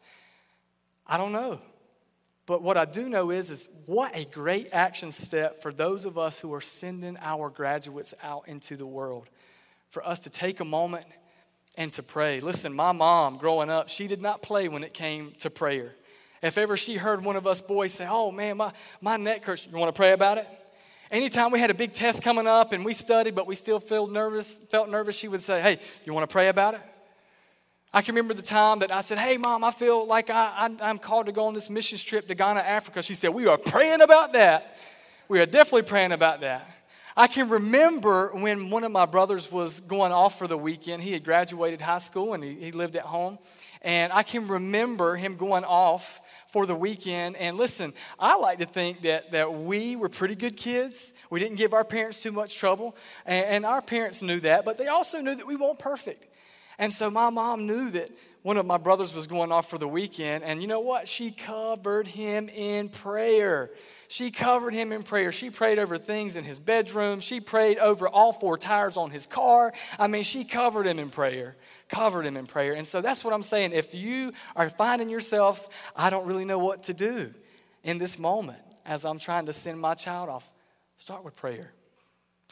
I 1.05 1.17
don't 1.17 1.31
know. 1.31 1.59
But 2.45 2.61
what 2.61 2.77
I 2.77 2.85
do 2.85 3.07
know 3.07 3.29
is, 3.29 3.49
is 3.49 3.69
what 3.85 4.15
a 4.15 4.25
great 4.25 4.69
action 4.73 5.11
step 5.11 5.61
for 5.61 5.71
those 5.71 6.05
of 6.05 6.17
us 6.17 6.39
who 6.39 6.53
are 6.53 6.61
sending 6.61 7.17
our 7.21 7.49
graduates 7.49 8.13
out 8.23 8.47
into 8.47 8.75
the 8.75 8.85
world 8.85 9.29
for 9.93 10.05
us 10.05 10.21
to 10.21 10.29
take 10.31 10.59
a 10.59 10.65
moment 10.65 11.05
and 11.77 11.93
to 11.93 12.01
pray. 12.01 12.39
Listen, 12.39 12.73
my 12.73 12.91
mom 12.91 13.37
growing 13.37 13.69
up, 13.69 13.89
she 13.89 14.07
did 14.07 14.23
not 14.23 14.41
play 14.41 14.67
when 14.67 14.83
it 14.83 14.91
came 14.91 15.33
to 15.37 15.51
prayer. 15.51 15.93
If 16.41 16.57
ever 16.57 16.75
she 16.75 16.95
heard 16.95 17.23
one 17.23 17.35
of 17.35 17.45
us 17.45 17.61
boys 17.61 17.93
say, 17.93 18.07
Oh 18.09 18.31
man, 18.31 18.57
my, 18.57 18.73
my 19.01 19.17
neck 19.17 19.45
hurts, 19.45 19.67
you 19.67 19.77
want 19.77 19.93
to 19.93 19.97
pray 19.97 20.11
about 20.11 20.39
it? 20.39 20.47
Anytime 21.11 21.51
we 21.51 21.59
had 21.59 21.69
a 21.69 21.75
big 21.75 21.93
test 21.93 22.23
coming 22.23 22.47
up 22.47 22.73
and 22.73 22.83
we 22.83 22.95
studied, 22.95 23.35
but 23.35 23.45
we 23.45 23.53
still 23.53 23.79
felt 23.79 24.11
nervous, 24.11 24.57
felt 24.57 24.89
nervous, 24.89 25.15
she 25.15 25.27
would 25.27 25.43
say, 25.43 25.61
Hey, 25.61 25.79
you 26.05 26.13
want 26.13 26.27
to 26.27 26.33
pray 26.33 26.49
about 26.49 26.73
it? 26.73 26.81
I 27.93 28.01
can 28.01 28.15
remember 28.15 28.33
the 28.33 28.41
time 28.41 28.79
that 28.79 28.91
I 28.91 29.01
said, 29.01 29.19
Hey, 29.19 29.37
mom, 29.37 29.63
I 29.63 29.69
feel 29.69 30.07
like 30.07 30.31
I, 30.31 30.71
I, 30.81 30.89
am 30.89 30.97
called 30.97 31.27
to 31.27 31.31
go 31.31 31.45
on 31.45 31.53
this 31.53 31.69
mission 31.69 31.99
trip 31.99 32.27
to 32.29 32.33
Ghana, 32.33 32.61
Africa. 32.61 33.03
She 33.03 33.13
said, 33.13 33.29
We 33.29 33.45
are 33.45 33.59
praying 33.59 34.01
about 34.01 34.33
that. 34.33 34.75
We 35.27 35.39
are 35.39 35.45
definitely 35.45 35.83
praying 35.83 36.13
about 36.13 36.41
that. 36.41 36.67
I 37.15 37.27
can 37.27 37.49
remember 37.49 38.29
when 38.33 38.71
one 38.71 38.83
of 38.83 38.91
my 38.91 39.05
brothers 39.05 39.51
was 39.51 39.79
going 39.79 40.11
off 40.11 40.39
for 40.39 40.47
the 40.47 40.57
weekend. 40.57 41.03
He 41.03 41.13
had 41.13 41.23
graduated 41.23 41.79
high 41.79 41.99
school 41.99 42.33
and 42.33 42.43
he, 42.43 42.55
he 42.55 42.71
lived 42.71 42.95
at 42.95 43.03
home. 43.03 43.37
And 43.83 44.11
I 44.11 44.23
can 44.23 44.47
remember 44.47 45.15
him 45.15 45.35
going 45.35 45.63
off 45.63 46.21
for 46.47 46.65
the 46.65 46.73
weekend. 46.73 47.35
And 47.35 47.57
listen, 47.57 47.93
I 48.19 48.37
like 48.37 48.59
to 48.59 48.65
think 48.65 49.01
that, 49.01 49.31
that 49.31 49.53
we 49.53 49.95
were 49.95 50.09
pretty 50.09 50.35
good 50.35 50.57
kids. 50.57 51.13
We 51.29 51.39
didn't 51.39 51.57
give 51.57 51.73
our 51.73 51.83
parents 51.83 52.23
too 52.23 52.31
much 52.31 52.57
trouble. 52.57 52.95
And, 53.25 53.45
and 53.45 53.65
our 53.65 53.81
parents 53.81 54.23
knew 54.23 54.39
that, 54.39 54.65
but 54.65 54.77
they 54.77 54.87
also 54.87 55.19
knew 55.19 55.35
that 55.35 55.45
we 55.45 55.55
weren't 55.55 55.79
perfect. 55.79 56.25
And 56.79 56.91
so 56.91 57.11
my 57.11 57.29
mom 57.29 57.67
knew 57.67 57.91
that 57.91 58.09
one 58.41 58.57
of 58.57 58.65
my 58.65 58.77
brothers 58.77 59.13
was 59.13 59.25
going 59.25 59.51
off 59.51 59.69
for 59.69 59.77
the 59.77 59.87
weekend, 59.87 60.43
and 60.43 60.61
you 60.61 60.67
know 60.67 60.81
what? 60.81 61.07
She 61.07 61.31
covered 61.31 62.07
him 62.07 62.49
in 62.49 62.89
prayer. 62.89 63.71
She 64.13 64.29
covered 64.29 64.75
him 64.75 64.91
in 64.91 65.01
prayer. 65.01 65.31
She 65.31 65.49
prayed 65.49 65.79
over 65.79 65.97
things 65.97 66.35
in 66.35 66.43
his 66.43 66.59
bedroom. 66.59 67.19
She 67.19 67.39
prayed 67.39 67.79
over 67.79 68.07
all 68.07 68.31
four 68.31 68.59
tires 68.59 68.95
on 68.95 69.09
his 69.09 69.25
car. 69.25 69.73
I 69.97 70.05
mean, 70.05 70.21
she 70.21 70.43
covered 70.43 70.85
him 70.85 70.99
in 70.99 71.09
prayer, 71.09 71.55
covered 71.89 72.27
him 72.27 72.37
in 72.37 72.45
prayer. 72.45 72.73
And 72.73 72.85
so 72.85 73.01
that's 73.01 73.23
what 73.23 73.33
I'm 73.33 73.41
saying. 73.41 73.71
If 73.71 73.95
you 73.95 74.31
are 74.55 74.69
finding 74.69 75.09
yourself, 75.09 75.67
I 75.95 76.11
don't 76.11 76.27
really 76.27 76.45
know 76.45 76.59
what 76.59 76.83
to 76.83 76.93
do 76.93 77.33
in 77.83 77.97
this 77.97 78.19
moment 78.19 78.61
as 78.85 79.03
I'm 79.03 79.17
trying 79.17 79.47
to 79.47 79.53
send 79.53 79.81
my 79.81 79.95
child 79.95 80.29
off, 80.29 80.47
start 80.97 81.25
with 81.25 81.35
prayer. 81.35 81.73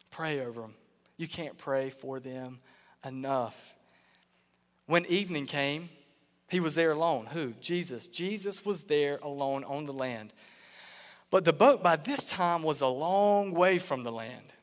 Pray 0.10 0.39
over 0.39 0.62
them. 0.62 0.74
You 1.18 1.27
can't 1.27 1.60
pray 1.60 1.91
for 1.91 2.20
them 2.20 2.58
enough. 3.06 3.75
When 4.88 5.06
evening 5.06 5.46
came, 5.46 5.89
he 6.50 6.60
was 6.60 6.74
there 6.74 6.91
alone. 6.91 7.27
Who? 7.27 7.53
Jesus. 7.62 8.08
Jesus 8.08 8.65
was 8.65 8.86
there 8.86 9.20
alone 9.22 9.63
on 9.63 9.84
the 9.84 9.94
land. 9.94 10.34
But 11.32 11.46
the 11.46 11.54
boat 11.54 11.82
by 11.82 11.96
this 11.96 12.30
time 12.30 12.62
was 12.62 12.82
a 12.82 12.88
long 12.88 13.54
way 13.54 13.78
from 13.78 14.04
the 14.04 14.12
land, 14.12 14.54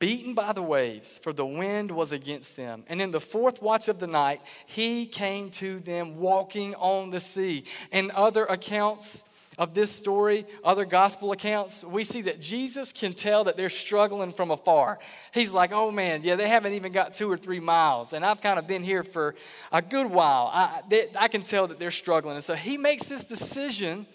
beaten 0.00 0.34
by 0.34 0.52
the 0.52 0.62
waves, 0.62 1.16
for 1.16 1.32
the 1.32 1.46
wind 1.46 1.92
was 1.92 2.10
against 2.10 2.56
them. 2.56 2.84
And 2.88 3.00
in 3.00 3.12
the 3.12 3.20
fourth 3.20 3.62
watch 3.62 3.88
of 3.88 4.00
the 4.00 4.08
night, 4.08 4.40
he 4.66 5.06
came 5.06 5.48
to 5.50 5.78
them 5.78 6.18
walking 6.18 6.74
on 6.74 7.10
the 7.10 7.20
sea. 7.20 7.64
In 7.92 8.10
other 8.10 8.44
accounts, 8.44 9.32
of 9.58 9.74
this 9.74 9.90
story, 9.90 10.46
other 10.64 10.84
gospel 10.84 11.30
accounts, 11.32 11.84
we 11.84 12.04
see 12.04 12.22
that 12.22 12.40
Jesus 12.40 12.90
can 12.90 13.12
tell 13.12 13.44
that 13.44 13.56
they're 13.56 13.68
struggling 13.68 14.32
from 14.32 14.50
afar. 14.50 14.98
He's 15.32 15.52
like, 15.52 15.72
oh 15.72 15.90
man, 15.90 16.22
yeah, 16.22 16.36
they 16.36 16.48
haven't 16.48 16.72
even 16.72 16.90
got 16.90 17.14
two 17.14 17.30
or 17.30 17.36
three 17.36 17.60
miles. 17.60 18.14
And 18.14 18.24
I've 18.24 18.40
kind 18.40 18.58
of 18.58 18.66
been 18.66 18.82
here 18.82 19.02
for 19.02 19.34
a 19.70 19.82
good 19.82 20.06
while. 20.06 20.50
I, 20.52 20.80
they, 20.88 21.08
I 21.18 21.28
can 21.28 21.42
tell 21.42 21.66
that 21.66 21.78
they're 21.78 21.90
struggling. 21.90 22.36
And 22.36 22.44
so 22.44 22.54
he 22.54 22.78
makes 22.78 23.08
this 23.08 23.24
decision 23.24 24.06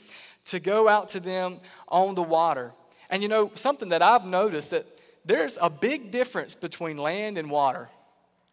to 0.47 0.59
go 0.59 0.87
out 0.87 1.09
to 1.09 1.19
them 1.19 1.59
on 1.87 2.15
the 2.15 2.23
water. 2.23 2.73
And 3.09 3.21
you 3.21 3.29
know, 3.29 3.51
something 3.55 3.89
that 3.89 4.01
I've 4.01 4.25
noticed 4.25 4.71
that 4.71 4.85
there's 5.25 5.57
a 5.61 5.69
big 5.69 6.11
difference 6.11 6.55
between 6.55 6.97
land 6.97 7.37
and 7.37 7.49
water 7.49 7.89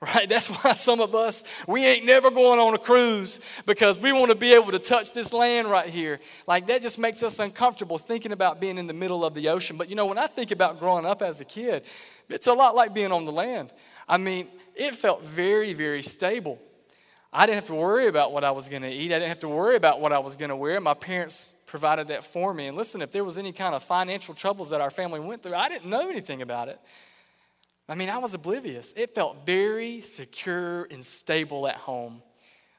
right? 0.15 0.29
That's 0.29 0.49
why 0.49 0.73
some 0.73 1.01
of 1.01 1.15
us, 1.15 1.45
we 1.67 1.85
ain't 1.87 2.05
never 2.05 2.31
going 2.31 2.59
on 2.61 2.75
a 2.75 2.79
cruise 2.79 3.41
because 3.65 3.99
we 3.99 4.13
want 4.13 4.31
to 4.31 4.37
be 4.37 4.53
able 4.53 4.73
to 4.73 4.79
touch 4.79 5.13
this 5.15 5.33
land 5.33 5.71
right 5.71 5.89
here. 5.89 6.21
Like 6.47 6.67
that 6.67 6.83
just 6.83 6.99
makes 6.99 7.23
us 7.23 7.39
uncomfortable 7.39 7.97
thinking 7.97 8.33
about 8.33 8.61
being 8.61 8.77
in 8.77 8.87
the 8.87 8.93
middle 8.93 9.25
of 9.25 9.35
the 9.35 9.49
ocean. 9.49 9.77
But 9.77 9.89
you 9.89 9.97
know, 9.97 10.07
when 10.07 10.19
I 10.19 10.27
think 10.27 10.51
about 10.51 10.79
growing 10.79 11.07
up 11.07 11.23
as 11.23 11.41
a 11.41 11.45
kid, 11.45 11.85
it's 12.29 12.47
a 12.47 12.53
lot 12.53 12.75
like 12.75 12.93
being 12.93 13.13
on 13.13 13.25
the 13.25 13.33
land. 13.33 13.73
I 14.09 14.19
mean, 14.19 14.49
it 14.75 14.95
felt 14.95 15.23
very, 15.23 15.73
very 15.73 16.03
stable. 16.03 16.61
I 17.33 17.47
didn't 17.47 17.57
have 17.57 17.67
to 17.67 17.75
worry 17.75 18.07
about 18.07 18.33
what 18.33 18.45
I 18.45 18.51
was 18.51 18.69
going 18.69 18.83
to 18.83 18.93
eat. 18.93 19.07
I 19.07 19.19
didn't 19.19 19.29
have 19.29 19.41
to 19.41 19.49
worry 19.49 19.77
about 19.77 20.01
what 20.01 20.13
I 20.13 20.19
was 20.19 20.37
going 20.37 20.51
to 20.51 20.57
wear. 20.57 20.81
My 20.81 20.95
parents 20.95 21.64
provided 21.75 22.07
that 22.07 22.23
for 22.23 22.55
me. 22.55 22.69
And 22.69 22.77
listen, 22.77 23.03
if 23.03 23.11
there 23.11 23.25
was 23.25 23.37
any 23.37 23.51
kind 23.51 23.75
of 23.75 23.83
financial 23.83 24.33
troubles 24.33 24.71
that 24.71 24.81
our 24.81 24.91
family 24.91 25.19
went 25.19 25.43
through, 25.43 25.57
I 25.57 25.69
didn't 25.69 25.91
know 25.91 26.09
anything 26.09 26.41
about 26.41 26.69
it. 26.69 26.79
I 27.89 27.97
mean, 27.97 28.09
I 28.09 28.19
was 28.19 28.33
oblivious. 28.33 28.95
It 28.97 29.13
felt 29.13 29.45
very 29.45 30.01
secure 30.01 30.85
and 30.85 31.05
stable 31.05 31.67
at 31.67 31.75
home. 31.75 32.23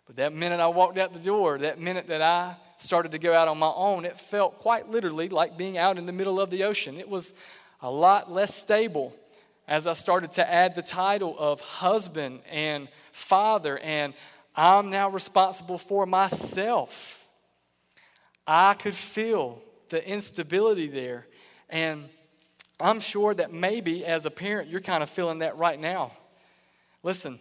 But 0.05 0.15
that 0.15 0.31
minute 0.31 0.61
I 0.61 0.67
walked 0.67 0.97
out 0.97 1.11
the 1.11 1.19
door, 1.19 1.57
that 1.57 1.77
minute 1.77 2.07
that 2.07 2.21
I 2.21 2.55
started 2.77 3.11
to 3.11 3.19
go 3.19 3.33
out 3.33 3.49
on 3.49 3.57
my 3.57 3.73
own, 3.75 4.05
it 4.05 4.17
felt 4.17 4.59
quite 4.59 4.89
literally 4.89 5.27
like 5.27 5.57
being 5.57 5.77
out 5.77 5.97
in 5.97 6.05
the 6.05 6.13
middle 6.13 6.39
of 6.39 6.49
the 6.49 6.63
ocean. 6.63 6.97
It 6.97 7.09
was 7.09 7.37
a 7.81 7.91
lot 7.91 8.31
less 8.31 8.55
stable 8.55 9.13
as 9.67 9.87
I 9.87 9.93
started 9.93 10.31
to 10.31 10.49
add 10.49 10.73
the 10.73 10.81
title 10.81 11.35
of 11.37 11.59
husband 11.59 12.39
and 12.49 12.87
father, 13.11 13.77
and 13.77 14.13
I'm 14.55 14.89
now 14.89 15.09
responsible 15.09 15.79
for 15.79 16.05
myself. 16.05 17.24
I 18.47 18.73
could 18.75 18.95
feel 18.95 19.61
the 19.89 20.07
instability 20.07 20.87
there. 20.87 21.25
And 21.69 22.09
I'm 22.79 22.99
sure 22.99 23.33
that 23.33 23.51
maybe 23.51 24.05
as 24.05 24.25
a 24.25 24.31
parent, 24.31 24.69
you're 24.69 24.81
kind 24.81 25.01
of 25.01 25.09
feeling 25.09 25.39
that 25.39 25.57
right 25.57 25.79
now. 25.79 26.11
Listen, 27.03 27.39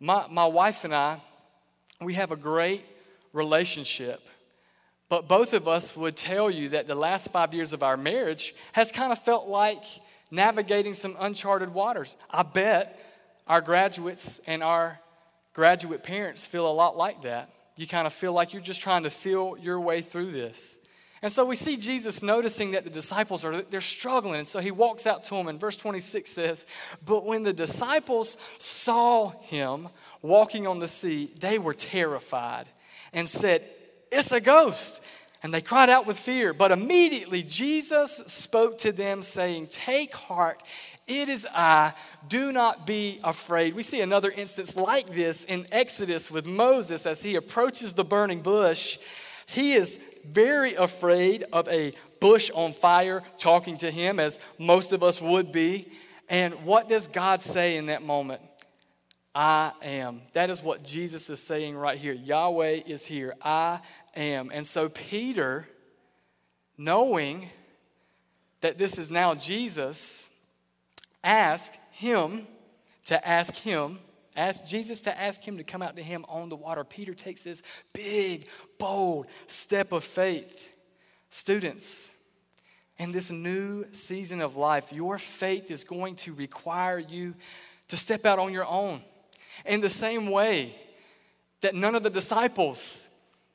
my, 0.00 0.26
my 0.30 0.46
wife 0.46 0.84
and 0.84 0.94
I, 0.94 1.20
we 2.00 2.14
have 2.14 2.30
a 2.30 2.36
great 2.36 2.84
relationship. 3.32 4.20
But 5.08 5.26
both 5.26 5.54
of 5.54 5.66
us 5.66 5.96
would 5.96 6.16
tell 6.16 6.50
you 6.50 6.70
that 6.70 6.86
the 6.86 6.94
last 6.94 7.32
five 7.32 7.54
years 7.54 7.72
of 7.72 7.82
our 7.82 7.96
marriage 7.96 8.54
has 8.72 8.92
kind 8.92 9.10
of 9.10 9.18
felt 9.18 9.48
like 9.48 9.82
navigating 10.30 10.94
some 10.94 11.16
uncharted 11.18 11.72
waters. 11.72 12.16
I 12.30 12.42
bet 12.42 13.00
our 13.46 13.62
graduates 13.62 14.40
and 14.40 14.62
our 14.62 15.00
graduate 15.54 16.02
parents 16.04 16.46
feel 16.46 16.70
a 16.70 16.72
lot 16.72 16.96
like 16.96 17.22
that. 17.22 17.50
You 17.78 17.86
kind 17.86 18.06
of 18.06 18.12
feel 18.12 18.32
like 18.32 18.52
you're 18.52 18.60
just 18.60 18.80
trying 18.80 19.04
to 19.04 19.10
feel 19.10 19.56
your 19.60 19.78
way 19.80 20.00
through 20.00 20.32
this. 20.32 20.80
And 21.22 21.32
so 21.32 21.44
we 21.44 21.56
see 21.56 21.76
Jesus 21.76 22.22
noticing 22.22 22.72
that 22.72 22.84
the 22.84 22.90
disciples 22.90 23.44
are 23.44 23.62
they're 23.62 23.80
struggling. 23.80 24.36
And 24.36 24.48
so 24.48 24.60
he 24.60 24.70
walks 24.70 25.06
out 25.06 25.24
to 25.24 25.34
them 25.34 25.48
and 25.48 25.60
verse 25.60 25.76
26 25.76 26.30
says, 26.30 26.66
"But 27.04 27.24
when 27.24 27.44
the 27.44 27.52
disciples 27.52 28.36
saw 28.58 29.30
him 29.42 29.88
walking 30.22 30.66
on 30.66 30.80
the 30.80 30.88
sea, 30.88 31.32
they 31.38 31.58
were 31.58 31.74
terrified 31.74 32.68
and 33.12 33.28
said, 33.28 33.64
"It's 34.10 34.32
a 34.32 34.40
ghost." 34.40 35.02
And 35.42 35.54
they 35.54 35.60
cried 35.60 35.88
out 35.88 36.04
with 36.04 36.18
fear. 36.18 36.52
But 36.52 36.72
immediately 36.72 37.44
Jesus 37.44 38.16
spoke 38.26 38.78
to 38.78 38.90
them 38.90 39.22
saying, 39.22 39.68
"Take 39.68 40.14
heart, 40.14 40.62
it 41.08 41.28
is 41.28 41.46
I. 41.52 41.94
Do 42.28 42.52
not 42.52 42.86
be 42.86 43.20
afraid." 43.24 43.74
We 43.74 43.82
see 43.82 44.00
another 44.00 44.30
instance 44.30 44.76
like 44.76 45.06
this 45.08 45.44
in 45.44 45.66
Exodus 45.72 46.30
with 46.30 46.46
Moses 46.46 47.06
as 47.06 47.22
he 47.22 47.34
approaches 47.36 47.94
the 47.94 48.04
burning 48.04 48.42
bush. 48.42 48.98
He 49.46 49.72
is 49.72 49.98
very 50.24 50.74
afraid 50.74 51.44
of 51.52 51.66
a 51.68 51.92
bush 52.20 52.50
on 52.54 52.72
fire 52.72 53.22
talking 53.38 53.78
to 53.78 53.90
him, 53.90 54.20
as 54.20 54.38
most 54.58 54.92
of 54.92 55.02
us 55.02 55.20
would 55.22 55.52
be. 55.52 55.90
And 56.28 56.64
what 56.64 56.88
does 56.88 57.06
God 57.06 57.40
say 57.40 57.76
in 57.78 57.86
that 57.86 58.02
moment? 58.02 58.42
I 59.34 59.72
am. 59.82 60.22
That 60.32 60.50
is 60.50 60.62
what 60.62 60.84
Jesus 60.84 61.30
is 61.30 61.42
saying 61.42 61.76
right 61.76 61.96
here. 61.96 62.12
Yahweh 62.12 62.80
is 62.86 63.06
here. 63.06 63.34
I 63.40 63.80
am. 64.14 64.50
And 64.52 64.66
so 64.66 64.88
Peter, 64.88 65.68
knowing 66.76 67.48
that 68.60 68.76
this 68.76 68.98
is 68.98 69.10
now 69.10 69.34
Jesus, 69.34 70.27
asked 71.28 71.78
him 71.92 72.46
to 73.04 73.28
ask 73.28 73.54
him 73.54 73.98
Ask 74.38 74.66
Jesus 74.66 75.02
to 75.02 75.20
ask 75.20 75.42
him 75.42 75.56
to 75.56 75.64
come 75.64 75.82
out 75.82 75.96
to 75.96 76.02
him 76.02 76.24
on 76.28 76.48
the 76.48 76.54
water. 76.54 76.84
Peter 76.84 77.12
takes 77.12 77.42
this 77.42 77.60
big, 77.92 78.46
bold 78.78 79.26
step 79.48 79.90
of 79.90 80.04
faith. 80.04 80.72
Students, 81.28 82.16
in 82.98 83.10
this 83.10 83.32
new 83.32 83.84
season 83.90 84.40
of 84.40 84.54
life, 84.54 84.92
your 84.92 85.18
faith 85.18 85.72
is 85.72 85.82
going 85.82 86.14
to 86.16 86.32
require 86.34 87.00
you 87.00 87.34
to 87.88 87.96
step 87.96 88.24
out 88.24 88.38
on 88.38 88.52
your 88.52 88.64
own. 88.64 89.02
In 89.66 89.80
the 89.80 89.88
same 89.88 90.30
way 90.30 90.72
that 91.60 91.74
none 91.74 91.96
of 91.96 92.04
the 92.04 92.10
disciples 92.10 93.08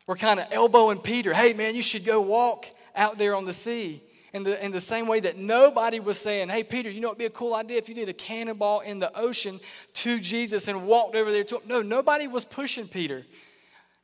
were 0.05 0.17
kind 0.17 0.41
of 0.41 0.47
elbowing 0.51 0.97
Peter, 0.97 1.33
hey 1.33 1.53
man, 1.53 1.75
you 1.75 1.81
should 1.81 2.03
go 2.03 2.19
walk 2.19 2.65
out 2.93 3.17
there 3.17 3.35
on 3.35 3.45
the 3.45 3.53
sea 3.53 4.01
in 4.33 4.43
the, 4.43 4.63
in 4.63 4.71
the 4.71 4.81
same 4.81 5.07
way 5.07 5.19
that 5.19 5.37
nobody 5.37 5.99
was 5.99 6.17
saying, 6.17 6.49
Hey, 6.49 6.63
Peter, 6.63 6.89
you 6.89 6.99
know 6.99 7.09
it'd 7.09 7.19
be 7.19 7.25
a 7.25 7.29
cool 7.29 7.53
idea 7.53 7.77
if 7.77 7.87
you 7.87 7.95
did 7.95 8.09
a 8.09 8.13
cannonball 8.13 8.81
in 8.81 8.99
the 8.99 9.15
ocean 9.17 9.59
to 9.95 10.19
Jesus 10.19 10.67
and 10.67 10.87
walked 10.87 11.15
over 11.15 11.31
there 11.31 11.43
to 11.43 11.55
him. 11.57 11.61
No, 11.67 11.81
nobody 11.81 12.27
was 12.27 12.43
pushing 12.43 12.87
Peter. 12.87 13.23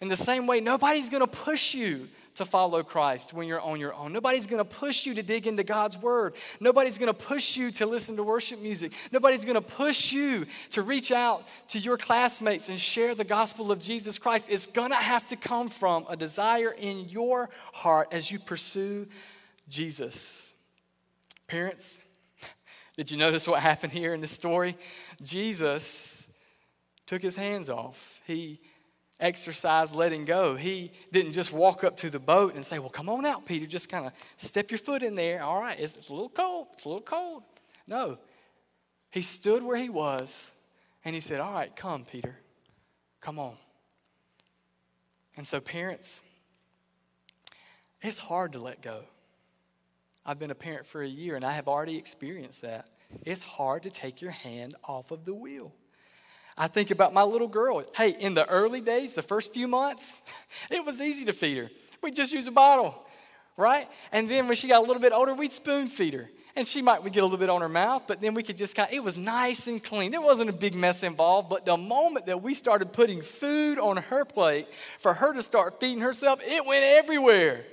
In 0.01 0.07
the 0.07 0.15
same 0.15 0.47
way, 0.47 0.61
nobody's 0.61 1.09
going 1.09 1.25
to 1.25 1.27
push 1.27 1.73
you 1.73 2.07
to 2.35 2.45
follow 2.45 2.83
Christ 2.83 3.33
when 3.33 3.47
you're 3.47 3.59
on 3.59 3.81
your 3.81 3.93
own. 3.93 4.13
Nobody's 4.13 4.47
going 4.47 4.63
to 4.63 4.69
push 4.69 5.05
you 5.05 5.13
to 5.15 5.23
dig 5.23 5.45
into 5.45 5.63
God's 5.63 5.97
word. 5.97 6.35
Nobody's 6.61 6.97
going 6.97 7.11
to 7.11 7.19
push 7.19 7.57
you 7.57 7.69
to 7.71 7.85
listen 7.85 8.15
to 8.15 8.23
worship 8.23 8.61
music. 8.61 8.93
Nobody's 9.11 9.43
going 9.43 9.61
to 9.61 9.67
push 9.67 10.13
you 10.13 10.45
to 10.69 10.81
reach 10.81 11.11
out 11.11 11.43
to 11.69 11.79
your 11.79 11.97
classmates 11.97 12.69
and 12.69 12.79
share 12.79 13.13
the 13.13 13.25
gospel 13.25 13.73
of 13.73 13.81
Jesus 13.81 14.17
Christ. 14.17 14.49
It's 14.49 14.67
going 14.67 14.91
to 14.91 14.95
have 14.95 15.27
to 15.27 15.35
come 15.35 15.67
from 15.67 16.05
a 16.07 16.15
desire 16.15 16.73
in 16.77 17.09
your 17.09 17.49
heart 17.73 18.07
as 18.13 18.31
you 18.31 18.39
pursue 18.39 19.05
Jesus. 19.69 20.53
Parents, 21.47 22.01
did 22.97 23.11
you 23.11 23.17
notice 23.17 23.47
what 23.47 23.61
happened 23.61 23.93
here 23.93 24.13
in 24.13 24.21
this 24.21 24.31
story? 24.31 24.77
Jesus 25.21 26.31
took 27.05 27.21
his 27.21 27.35
hands 27.35 27.69
off. 27.69 28.21
He 28.25 28.59
exercised 29.19 29.95
letting 29.95 30.25
go. 30.25 30.55
He 30.55 30.91
didn't 31.11 31.33
just 31.33 31.51
walk 31.51 31.83
up 31.83 31.97
to 31.97 32.09
the 32.09 32.19
boat 32.19 32.55
and 32.55 32.65
say, 32.65 32.79
Well, 32.79 32.89
come 32.89 33.09
on 33.09 33.25
out, 33.25 33.45
Peter. 33.45 33.65
Just 33.65 33.89
kind 33.89 34.05
of 34.05 34.13
step 34.37 34.71
your 34.71 34.77
foot 34.77 35.03
in 35.03 35.15
there. 35.15 35.43
All 35.43 35.59
right, 35.59 35.79
it's, 35.79 35.95
it's 35.95 36.09
a 36.09 36.13
little 36.13 36.29
cold. 36.29 36.67
It's 36.73 36.85
a 36.85 36.89
little 36.89 37.01
cold. 37.01 37.43
No. 37.87 38.17
He 39.11 39.21
stood 39.21 39.63
where 39.63 39.77
he 39.77 39.89
was 39.89 40.53
and 41.03 41.15
he 41.15 41.21
said, 41.21 41.39
All 41.39 41.53
right, 41.53 41.75
come, 41.75 42.05
Peter. 42.05 42.37
Come 43.21 43.39
on. 43.39 43.55
And 45.37 45.47
so, 45.47 45.59
parents, 45.59 46.21
it's 48.01 48.17
hard 48.17 48.53
to 48.53 48.59
let 48.59 48.81
go. 48.81 49.03
I've 50.25 50.39
been 50.39 50.51
a 50.51 50.55
parent 50.55 50.85
for 50.85 51.01
a 51.01 51.07
year 51.07 51.35
and 51.35 51.45
I 51.45 51.53
have 51.53 51.67
already 51.67 51.97
experienced 51.97 52.61
that. 52.61 52.87
It's 53.25 53.43
hard 53.43 53.83
to 53.83 53.89
take 53.89 54.21
your 54.21 54.31
hand 54.31 54.75
off 54.83 55.11
of 55.11 55.25
the 55.25 55.33
wheel. 55.33 55.73
I 56.57 56.67
think 56.67 56.91
about 56.91 57.13
my 57.13 57.23
little 57.23 57.47
girl. 57.47 57.83
Hey, 57.95 58.09
in 58.09 58.33
the 58.33 58.47
early 58.49 58.81
days, 58.81 59.13
the 59.13 59.21
first 59.21 59.53
few 59.53 59.67
months, 59.67 60.21
it 60.69 60.85
was 60.85 61.01
easy 61.01 61.25
to 61.25 61.31
feed 61.31 61.57
her. 61.57 61.69
We'd 62.03 62.15
just 62.15 62.33
use 62.33 62.47
a 62.47 62.51
bottle, 62.51 63.07
right? 63.55 63.87
And 64.11 64.29
then 64.29 64.47
when 64.47 64.55
she 64.55 64.67
got 64.67 64.79
a 64.79 64.85
little 64.85 65.01
bit 65.01 65.13
older, 65.13 65.33
we'd 65.33 65.53
spoon 65.53 65.87
feed 65.87 66.13
her. 66.13 66.29
And 66.55 66.67
she 66.67 66.81
might 66.81 67.01
get 67.03 67.21
a 67.21 67.23
little 67.23 67.37
bit 67.37 67.49
on 67.49 67.61
her 67.61 67.69
mouth, 67.69 68.03
but 68.07 68.19
then 68.19 68.33
we 68.33 68.43
could 68.43 68.57
just 68.57 68.75
kind 68.75 68.89
of, 68.89 68.93
it 68.93 69.03
was 69.03 69.17
nice 69.17 69.67
and 69.67 69.81
clean. 69.81 70.11
There 70.11 70.19
wasn't 70.19 70.49
a 70.49 70.53
big 70.53 70.75
mess 70.75 71.03
involved, 71.03 71.49
but 71.49 71.63
the 71.63 71.77
moment 71.77 72.25
that 72.25 72.41
we 72.41 72.53
started 72.53 72.91
putting 72.91 73.21
food 73.21 73.79
on 73.79 73.97
her 73.97 74.25
plate 74.25 74.67
for 74.97 75.13
her 75.13 75.33
to 75.33 75.41
start 75.41 75.79
feeding 75.79 76.01
herself, 76.01 76.41
it 76.43 76.65
went 76.65 76.83
everywhere. 76.83 77.63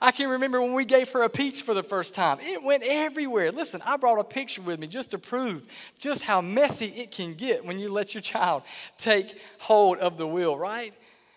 I 0.00 0.10
can 0.10 0.28
remember 0.28 0.60
when 0.60 0.74
we 0.74 0.84
gave 0.84 1.10
her 1.12 1.22
a 1.22 1.28
peach 1.28 1.62
for 1.62 1.74
the 1.74 1.82
first 1.82 2.14
time. 2.14 2.38
It 2.40 2.62
went 2.62 2.82
everywhere. 2.84 3.50
Listen, 3.50 3.80
I 3.86 3.96
brought 3.96 4.18
a 4.18 4.24
picture 4.24 4.62
with 4.62 4.80
me 4.80 4.86
just 4.86 5.12
to 5.12 5.18
prove 5.18 5.66
just 5.98 6.24
how 6.24 6.40
messy 6.40 6.86
it 6.86 7.10
can 7.10 7.34
get 7.34 7.64
when 7.64 7.78
you 7.78 7.90
let 7.90 8.14
your 8.14 8.20
child 8.20 8.62
take 8.98 9.38
hold 9.60 9.98
of 9.98 10.18
the 10.18 10.26
wheel, 10.26 10.58
right? 10.58 10.92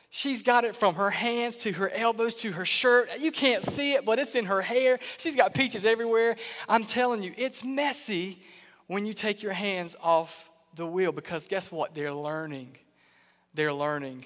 She's 0.09 0.41
got 0.41 0.63
it 0.63 0.75
from 0.75 0.95
her 0.95 1.09
hands 1.09 1.57
to 1.59 1.71
her 1.73 1.89
elbows 1.89 2.35
to 2.35 2.51
her 2.53 2.65
shirt. 2.65 3.09
You 3.19 3.31
can't 3.31 3.61
see 3.61 3.93
it, 3.93 4.05
but 4.05 4.19
it's 4.19 4.35
in 4.35 4.45
her 4.45 4.61
hair. 4.61 4.99
She's 5.17 5.35
got 5.35 5.53
peaches 5.53 5.85
everywhere. 5.85 6.37
I'm 6.67 6.85
telling 6.85 7.23
you, 7.23 7.33
it's 7.37 7.63
messy 7.63 8.39
when 8.87 9.05
you 9.05 9.13
take 9.13 9.43
your 9.43 9.53
hands 9.53 9.95
off 10.01 10.49
the 10.75 10.87
wheel 10.87 11.11
because 11.11 11.47
guess 11.47 11.71
what? 11.71 11.93
They're 11.93 12.13
learning. 12.13 12.77
They're 13.53 13.73
learning. 13.73 14.25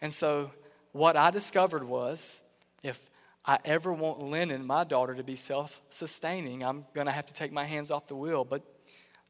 And 0.00 0.12
so, 0.12 0.50
what 0.92 1.16
I 1.16 1.30
discovered 1.30 1.84
was 1.84 2.42
if 2.82 3.10
I 3.44 3.58
ever 3.64 3.92
want 3.92 4.22
Lennon, 4.22 4.64
my 4.64 4.84
daughter, 4.84 5.14
to 5.14 5.24
be 5.24 5.36
self 5.36 5.80
sustaining, 5.90 6.62
I'm 6.62 6.86
going 6.94 7.06
to 7.06 7.12
have 7.12 7.26
to 7.26 7.34
take 7.34 7.52
my 7.52 7.64
hands 7.64 7.90
off 7.90 8.06
the 8.06 8.14
wheel. 8.14 8.44
But 8.44 8.62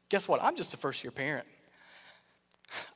guess 0.09 0.27
what? 0.27 0.41
I'm 0.43 0.55
just 0.55 0.73
a 0.73 0.77
first 0.77 1.03
year 1.03 1.11
parent. 1.11 1.47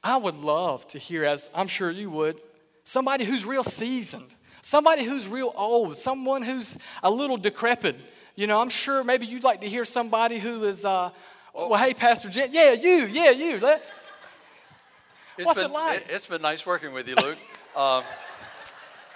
I 0.04 0.18
would 0.18 0.36
love 0.36 0.86
to 0.88 1.00
hear, 1.00 1.24
as 1.26 1.50
I'm 1.56 1.68
sure 1.68 1.90
you 1.90 2.10
would, 2.12 2.40
somebody 2.84 3.26
who's 3.26 3.46
real 3.46 3.64
seasoned, 3.64 4.28
somebody 4.62 5.04
who's 5.04 5.28
real 5.28 5.54
old, 5.56 5.98
someone 5.98 6.42
who's 6.42 6.78
a 7.04 7.10
little 7.10 7.38
decrepit. 7.38 7.96
You 8.36 8.48
know, 8.48 8.60
I'm 8.60 8.70
sure 8.70 9.04
maybe 9.04 9.26
you'd 9.26 9.44
like 9.44 9.62
to 9.62 9.68
hear 9.68 9.86
somebody 9.86 10.38
who 10.38 10.64
is, 10.66 10.86
uh, 10.86 11.10
well, 11.54 11.76
hey, 11.76 11.94
Pastor 11.96 12.30
Jen, 12.30 12.50
yeah, 12.52 12.74
you, 12.74 13.08
yeah, 13.08 13.32
you. 13.32 13.60
Let, 13.60 13.84
It's 15.38 15.46
what's 15.48 15.60
been, 15.60 15.72
it 15.72 15.74
like? 15.74 16.02
It, 16.02 16.12
has 16.12 16.28
been 16.28 16.42
nice 16.44 16.66
working 16.66 16.94
with 16.94 17.08
you, 17.08 17.16
Luke. 17.16 17.38
um, 17.76 18.04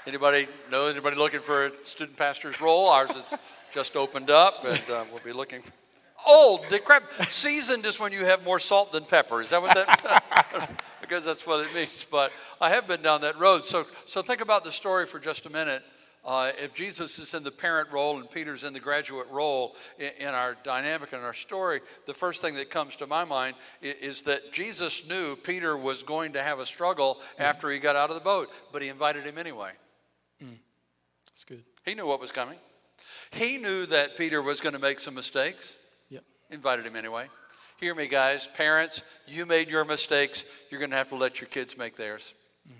anybody 0.07 0.47
know 0.69 0.87
anybody 0.87 1.15
looking 1.15 1.41
for 1.41 1.67
a 1.67 1.71
student 1.83 2.17
pastor's 2.17 2.59
role? 2.61 2.87
Ours 2.87 3.11
is 3.11 3.37
just 3.73 3.95
opened 3.95 4.29
up, 4.29 4.65
and 4.65 4.81
uh, 4.91 5.05
we'll 5.11 5.23
be 5.23 5.33
looking. 5.33 5.61
For, 5.61 5.71
old, 6.27 6.67
decrepit, 6.69 7.27
seasoned 7.27 7.85
is 7.85 7.99
when 7.99 8.11
you 8.11 8.25
have 8.25 8.43
more 8.43 8.59
salt 8.59 8.91
than 8.91 9.03
pepper. 9.03 9.41
Is 9.41 9.51
that 9.51 9.61
what 9.61 9.75
that? 9.75 10.73
because 11.01 11.25
that's 11.25 11.45
what 11.45 11.65
it 11.65 11.73
means. 11.73 12.05
But 12.09 12.31
I 12.59 12.69
have 12.69 12.87
been 12.87 13.01
down 13.01 13.21
that 13.21 13.37
road. 13.37 13.65
So, 13.65 13.85
so 14.05 14.21
think 14.21 14.41
about 14.41 14.63
the 14.63 14.71
story 14.71 15.05
for 15.05 15.19
just 15.19 15.45
a 15.45 15.49
minute. 15.49 15.83
Uh, 16.23 16.51
if 16.61 16.73
Jesus 16.75 17.17
is 17.17 17.33
in 17.33 17.43
the 17.43 17.51
parent 17.51 17.91
role 17.91 18.19
and 18.19 18.29
Peter's 18.29 18.63
in 18.63 18.73
the 18.73 18.79
graduate 18.79 19.27
role 19.31 19.75
in, 19.97 20.11
in, 20.19 20.27
our 20.27 20.55
dynamic 20.63 21.13
and 21.13 21.23
our 21.23 21.33
story, 21.33 21.81
the 22.05 22.13
first 22.13 22.41
thing 22.41 22.53
that 22.55 22.69
comes 22.69 22.95
to 22.97 23.07
my 23.07 23.25
mind 23.25 23.55
is, 23.81 23.95
is 23.95 24.21
that 24.21 24.53
Jesus 24.53 25.09
knew 25.09 25.35
Peter 25.35 25.75
was 25.75 26.03
going 26.03 26.33
to 26.33 26.43
have 26.43 26.59
a 26.59 26.65
struggle 26.65 27.15
mm. 27.15 27.43
after 27.43 27.71
he 27.71 27.79
got 27.79 27.95
out 27.95 28.09
of 28.09 28.15
the 28.15 28.21
boat, 28.21 28.49
but 28.71 28.83
he 28.83 28.87
invited 28.87 29.25
him 29.25 29.39
anyway. 29.39 29.71
Mm. 30.43 30.57
That's 31.27 31.43
good. 31.43 31.63
He 31.85 31.95
knew 31.95 32.05
what 32.05 32.19
was 32.19 32.31
coming. 32.31 32.57
He 33.31 33.57
knew 33.57 33.85
that 33.87 34.17
Peter 34.17 34.41
was 34.41 34.61
going 34.61 34.73
to 34.73 34.79
make 34.79 34.99
some 34.99 35.15
mistakes. 35.15 35.77
Yep. 36.09 36.23
Invited 36.51 36.85
him 36.85 36.95
anyway. 36.95 37.27
Hear 37.77 37.95
me, 37.95 38.07
guys. 38.07 38.47
Parents, 38.47 39.01
you 39.27 39.45
made 39.45 39.69
your 39.69 39.85
mistakes. 39.85 40.43
You're 40.69 40.79
going 40.79 40.91
to 40.91 40.97
have 40.97 41.09
to 41.09 41.15
let 41.15 41.41
your 41.41 41.47
kids 41.47 41.77
make 41.77 41.95
theirs. 41.95 42.33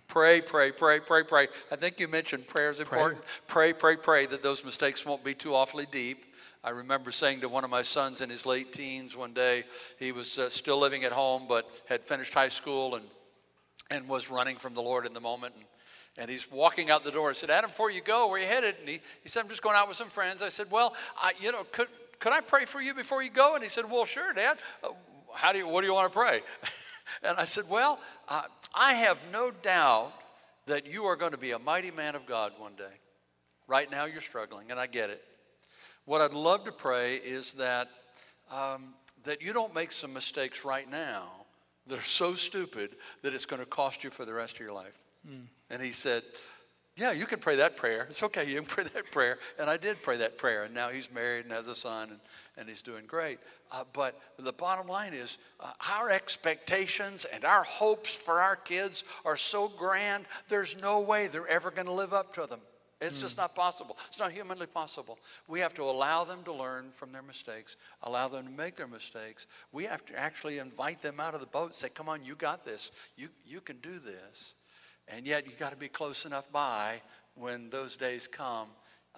Pray, 0.08 0.42
pray, 0.42 0.72
pray, 0.72 1.00
pray, 1.00 1.24
pray. 1.24 1.48
I 1.72 1.76
think 1.76 2.00
you 2.00 2.08
mentioned 2.08 2.48
prayer 2.48 2.70
is 2.70 2.80
important. 2.80 3.22
Pray, 3.48 3.74
pray, 3.74 3.96
pray 3.96 4.26
that 4.28 4.44
those 4.44 4.64
mistakes 4.64 5.06
won't 5.06 5.24
be 5.24 5.34
too 5.34 5.56
awfully 5.56 5.88
deep. 5.92 6.26
I 6.64 6.70
remember 6.70 7.12
saying 7.12 7.42
to 7.42 7.50
one 7.50 7.64
of 7.64 7.72
my 7.72 7.82
sons 7.82 8.22
in 8.22 8.30
his 8.30 8.46
late 8.46 8.72
teens 8.72 9.18
one 9.18 9.34
day, 9.34 9.64
he 9.98 10.12
was 10.12 10.38
uh, 10.38 10.50
still 10.50 10.78
living 10.78 11.04
at 11.04 11.12
home 11.12 11.46
but 11.48 11.82
had 11.90 12.02
finished 12.02 12.34
high 12.34 12.50
school 12.50 12.96
and, 12.96 13.06
and 13.90 14.08
was 14.08 14.30
running 14.30 14.58
from 14.58 14.76
the 14.76 14.82
Lord 14.82 15.08
in 15.08 15.14
the 15.14 15.20
moment. 15.20 15.56
And, 15.56 15.66
and 16.18 16.30
he's 16.30 16.50
walking 16.52 16.90
out 16.90 17.04
the 17.04 17.12
door. 17.12 17.30
I 17.30 17.34
said, 17.34 17.50
Adam, 17.50 17.70
before 17.70 17.92
you 17.92 18.02
go, 18.02 18.28
where 18.28 18.40
are 18.40 18.44
you 18.44 18.48
headed? 18.48 18.76
And 18.80 18.90
he, 18.90 19.00
he 19.24 19.30
said, 19.30 19.44
I'm 19.44 19.50
just 19.50 19.62
going 19.62 19.76
out 19.76 19.88
with 19.88 19.98
some 19.98 20.10
friends. 20.10 20.42
I 20.42 20.50
said, 20.50 20.68
Well, 20.70 20.94
I, 21.18 21.34
you 21.40 21.52
know, 21.52 21.64
could, 21.72 21.88
could 22.20 22.34
I 22.34 22.42
pray 22.42 22.66
for 22.66 22.82
you 22.82 22.94
before 22.94 23.24
you 23.24 23.30
go? 23.30 23.56
And 23.56 23.64
he 23.64 23.70
said, 23.70 23.90
Well, 23.90 24.06
sure, 24.06 24.34
Dad. 24.34 24.58
Uh, 24.84 24.90
how 25.34 25.54
do 25.54 25.60
you, 25.60 25.68
what 25.68 25.82
do 25.82 25.88
you 25.88 25.94
want 25.94 26.12
to 26.12 26.18
pray? 26.18 26.42
and 27.24 27.38
I 27.38 27.46
said, 27.46 27.66
Well, 27.70 28.00
uh, 28.28 28.44
I 28.76 28.94
have 28.94 29.20
no 29.32 29.52
doubt 29.64 30.12
that 30.68 30.92
you 30.92 31.06
are 31.06 31.16
going 31.16 31.32
to 31.32 31.38
be 31.38 31.52
a 31.52 31.60
mighty 31.60 31.92
man 31.92 32.16
of 32.16 32.26
God 32.26 32.54
one 32.58 32.76
day. 32.76 32.94
Right 33.68 33.90
now, 33.90 34.06
you're 34.06 34.22
struggling, 34.22 34.70
and 34.70 34.80
I 34.80 34.88
get 34.88 35.10
it. 35.10 35.24
What 36.06 36.22
I'd 36.22 36.34
love 36.34 36.66
to 36.66 36.72
pray 36.72 37.16
is 37.16 37.54
that, 37.54 37.88
um, 38.52 38.96
that 39.24 39.42
you 39.42 39.54
don't 39.54 39.74
make 39.74 39.92
some 39.92 40.14
mistakes 40.14 40.66
right 40.66 40.90
now 40.90 41.30
that 41.88 42.00
are 42.00 42.04
so 42.04 42.34
stupid 42.34 42.96
that 43.22 43.34
it's 43.34 43.46
going 43.46 43.62
to 43.62 43.66
cost 43.66 44.04
you 44.04 44.10
for 44.10 44.26
the 44.26 44.34
rest 44.34 44.56
of 44.56 44.60
your 44.60 44.74
life. 44.74 45.01
Mm. 45.28 45.46
And 45.70 45.82
he 45.82 45.92
said, 45.92 46.24
Yeah, 46.98 47.12
you 47.12 47.26
can 47.26 47.40
pray 47.40 47.58
that 47.58 47.78
prayer. 47.78 48.08
It's 48.10 48.24
okay, 48.24 48.48
you 48.50 48.56
can 48.56 48.66
pray 48.68 48.84
that 48.84 49.12
prayer. 49.12 49.38
And 49.60 49.70
I 49.70 49.78
did 49.78 50.02
pray 50.02 50.18
that 50.18 50.38
prayer. 50.38 50.64
And 50.64 50.74
now 50.74 50.90
he's 50.90 51.12
married 51.12 51.46
and 51.46 51.54
has 51.54 51.68
a 51.68 51.76
son 51.76 52.10
and, 52.10 52.20
and 52.58 52.70
he's 52.70 52.82
doing 52.82 53.06
great. 53.06 53.40
Uh, 53.72 53.86
but 53.94 54.20
the 54.38 54.52
bottom 54.52 54.88
line 54.88 55.14
is 55.14 55.38
uh, 55.60 55.72
our 55.90 56.10
expectations 56.10 57.26
and 57.26 57.46
our 57.46 57.64
hopes 57.64 58.14
for 58.14 58.42
our 58.42 58.56
kids 58.56 59.06
are 59.24 59.38
so 59.38 59.70
grand, 59.70 60.26
there's 60.50 60.82
no 60.82 61.00
way 61.00 61.28
they're 61.28 61.48
ever 61.48 61.72
going 61.72 61.88
to 61.88 61.94
live 61.94 62.14
up 62.14 62.34
to 62.34 62.46
them. 62.46 62.60
It's 63.00 63.18
mm. 63.18 63.22
just 63.22 63.38
not 63.38 63.56
possible. 63.56 63.98
It's 64.08 64.20
not 64.20 64.32
humanly 64.32 64.68
possible. 64.68 65.18
We 65.48 65.60
have 65.62 65.74
to 65.76 65.84
allow 65.84 66.24
them 66.24 66.44
to 66.44 66.54
learn 66.54 66.92
from 66.94 67.12
their 67.12 67.24
mistakes, 67.24 67.76
allow 68.04 68.28
them 68.28 68.46
to 68.46 68.52
make 68.52 68.76
their 68.76 68.88
mistakes. 68.88 69.48
We 69.72 69.86
have 69.86 70.06
to 70.06 70.20
actually 70.20 70.60
invite 70.60 71.02
them 71.02 71.20
out 71.20 71.34
of 71.34 71.40
the 71.40 71.48
boat, 71.48 71.74
say, 71.74 71.90
Come 71.90 72.08
on, 72.08 72.24
you 72.24 72.36
got 72.36 72.64
this. 72.64 72.92
You, 73.18 73.30
you 73.46 73.62
can 73.62 73.78
do 73.78 73.98
this. 73.98 74.54
And 75.16 75.26
yet, 75.26 75.46
you've 75.46 75.60
got 75.60 75.72
to 75.72 75.78
be 75.78 75.90
close 75.90 76.26
enough 76.26 76.52
by 76.52 77.02
when 77.36 77.70
those 77.70 77.98
days 77.98 78.28
come 78.28 78.68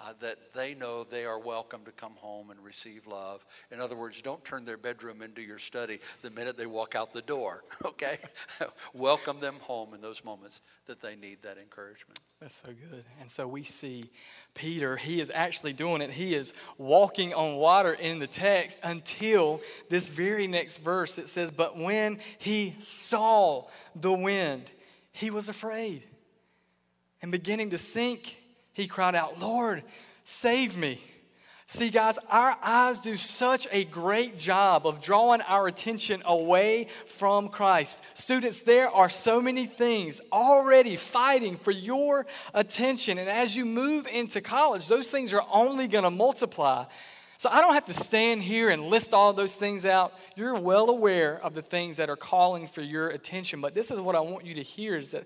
uh, 0.02 0.14
that 0.20 0.54
they 0.54 0.74
know 0.74 1.04
they 1.04 1.24
are 1.24 1.40
welcome 1.40 1.86
to 1.86 1.92
come 1.92 2.14
home 2.14 2.50
and 2.50 2.60
receive 2.64 3.06
love. 3.06 3.46
In 3.72 3.80
other 3.80 3.96
words, 3.96 4.22
don't 4.22 4.44
turn 4.44 4.66
their 4.66 4.78
bedroom 4.78 5.22
into 5.22 5.42
your 5.42 5.60
study 5.60 6.00
the 6.22 6.32
minute 6.32 6.58
they 6.58 6.66
walk 6.66 6.96
out 6.96 7.14
the 7.14 7.22
door, 7.22 7.64
okay? 7.86 8.18
welcome 8.94 9.40
them 9.40 9.56
home 9.62 9.94
in 9.94 10.02
those 10.02 10.26
moments 10.26 10.62
that 10.88 11.00
they 11.00 11.16
need 11.16 11.44
that 11.44 11.58
encouragement. 11.58 12.20
That's 12.42 12.56
so 12.56 12.72
good. 12.72 13.06
And 13.22 13.30
so 13.30 13.48
we 13.48 13.64
see 13.64 14.10
Peter, 14.56 14.98
he 14.98 15.22
is 15.22 15.32
actually 15.34 15.74
doing 15.74 16.02
it. 16.02 16.10
He 16.10 16.34
is 16.34 16.54
walking 16.78 17.34
on 17.34 17.56
water 17.56 17.94
in 17.94 18.20
the 18.20 18.28
text 18.28 18.80
until 18.84 19.62
this 19.90 20.10
very 20.10 20.48
next 20.48 20.78
verse. 20.78 21.18
It 21.18 21.30
says, 21.30 21.52
But 21.52 21.78
when 21.78 22.20
he 22.40 22.74
saw 22.80 23.68
the 23.96 24.12
wind, 24.12 24.72
he 25.14 25.30
was 25.30 25.48
afraid 25.48 26.04
and 27.22 27.32
beginning 27.32 27.70
to 27.70 27.78
sink 27.78 28.38
he 28.74 28.88
cried 28.88 29.16
out, 29.16 29.40
Lord, 29.40 29.84
save 30.24 30.76
me. 30.76 31.00
See, 31.66 31.90
guys, 31.90 32.20
our 32.30 32.58
eyes 32.62 33.00
do 33.00 33.16
such 33.16 33.68
a 33.72 33.86
great 33.86 34.38
job 34.38 34.86
of 34.86 35.02
drawing 35.02 35.42
our 35.42 35.68
attention 35.68 36.22
away 36.26 36.88
from 37.06 37.50
Christ. 37.50 38.18
Students, 38.18 38.64
there 38.64 38.90
are 38.90 39.10
so 39.10 39.42
many 39.42 39.66
things 39.66 40.22
already 40.32 40.96
fighting 40.96 41.56
for 41.56 41.72
your 41.72 42.26
attention. 42.54 43.18
And 43.18 43.30
as 43.30 43.56
you 43.56 43.66
move 43.66 44.08
into 44.08 44.42
college, 44.42 44.88
those 44.88 45.10
things 45.10 45.34
are 45.34 45.46
only 45.52 45.88
going 45.88 46.04
to 46.04 46.12
multiply. 46.12 46.86
So 47.44 47.50
I 47.50 47.60
don't 47.60 47.74
have 47.74 47.88
to 47.88 47.94
stand 47.94 48.42
here 48.42 48.70
and 48.70 48.84
list 48.84 49.14
all 49.14 49.34
those 49.34 49.56
things 49.56 49.86
out. 49.86 50.14
You're 50.38 50.58
well 50.58 50.90
aware 50.90 51.42
of 51.44 51.56
the 51.56 51.62
things 51.62 51.98
that 51.98 52.10
are 52.10 52.16
calling 52.16 52.68
for 52.68 52.82
your 52.82 53.10
attention. 53.10 53.60
But 53.60 53.76
this 53.76 53.92
is 53.92 54.00
what 54.00 54.16
I 54.16 54.22
want 54.22 54.46
you 54.46 54.54
to 54.54 54.62
hear 54.62 54.96
is 54.96 55.12
that 55.12 55.26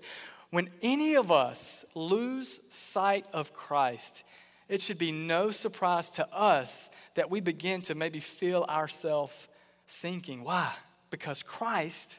when 0.50 0.68
any 0.82 1.14
of 1.14 1.30
us 1.30 1.84
lose 1.94 2.60
sight 2.74 3.28
of 3.32 3.54
Christ, 3.54 4.24
it 4.68 4.80
should 4.80 4.98
be 4.98 5.12
no 5.12 5.52
surprise 5.52 6.10
to 6.10 6.26
us 6.34 6.90
that 7.14 7.30
we 7.30 7.38
begin 7.38 7.82
to 7.82 7.94
maybe 7.94 8.18
feel 8.18 8.66
ourselves 8.68 9.46
sinking. 9.86 10.42
Why? 10.42 10.72
Because 11.10 11.44
Christ 11.44 12.18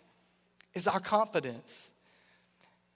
is 0.73 0.87
our 0.87 1.01
confidence. 1.01 1.93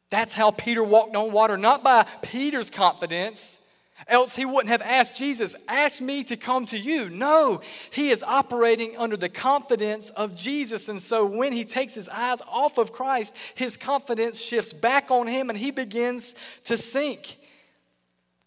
That's 0.09 0.33
how 0.33 0.51
Peter 0.51 0.85
walked 0.85 1.17
on 1.17 1.33
water, 1.33 1.57
not 1.57 1.83
by 1.83 2.05
Peter's 2.21 2.69
confidence, 2.69 3.62
Else 4.07 4.35
he 4.35 4.45
wouldn't 4.45 4.69
have 4.69 4.81
asked 4.81 5.15
Jesus, 5.15 5.55
Ask 5.67 6.01
me 6.01 6.23
to 6.25 6.35
come 6.35 6.65
to 6.67 6.77
you. 6.77 7.09
No, 7.09 7.61
he 7.91 8.09
is 8.09 8.23
operating 8.23 8.97
under 8.97 9.15
the 9.15 9.29
confidence 9.29 10.09
of 10.09 10.35
Jesus. 10.35 10.89
And 10.89 11.01
so 11.01 11.25
when 11.25 11.53
he 11.53 11.63
takes 11.63 11.95
his 11.95 12.09
eyes 12.09 12.41
off 12.47 12.77
of 12.77 12.91
Christ, 12.91 13.35
his 13.55 13.77
confidence 13.77 14.41
shifts 14.41 14.73
back 14.73 15.11
on 15.11 15.27
him 15.27 15.49
and 15.49 15.57
he 15.57 15.71
begins 15.71 16.35
to 16.65 16.75
sink. 16.75 17.37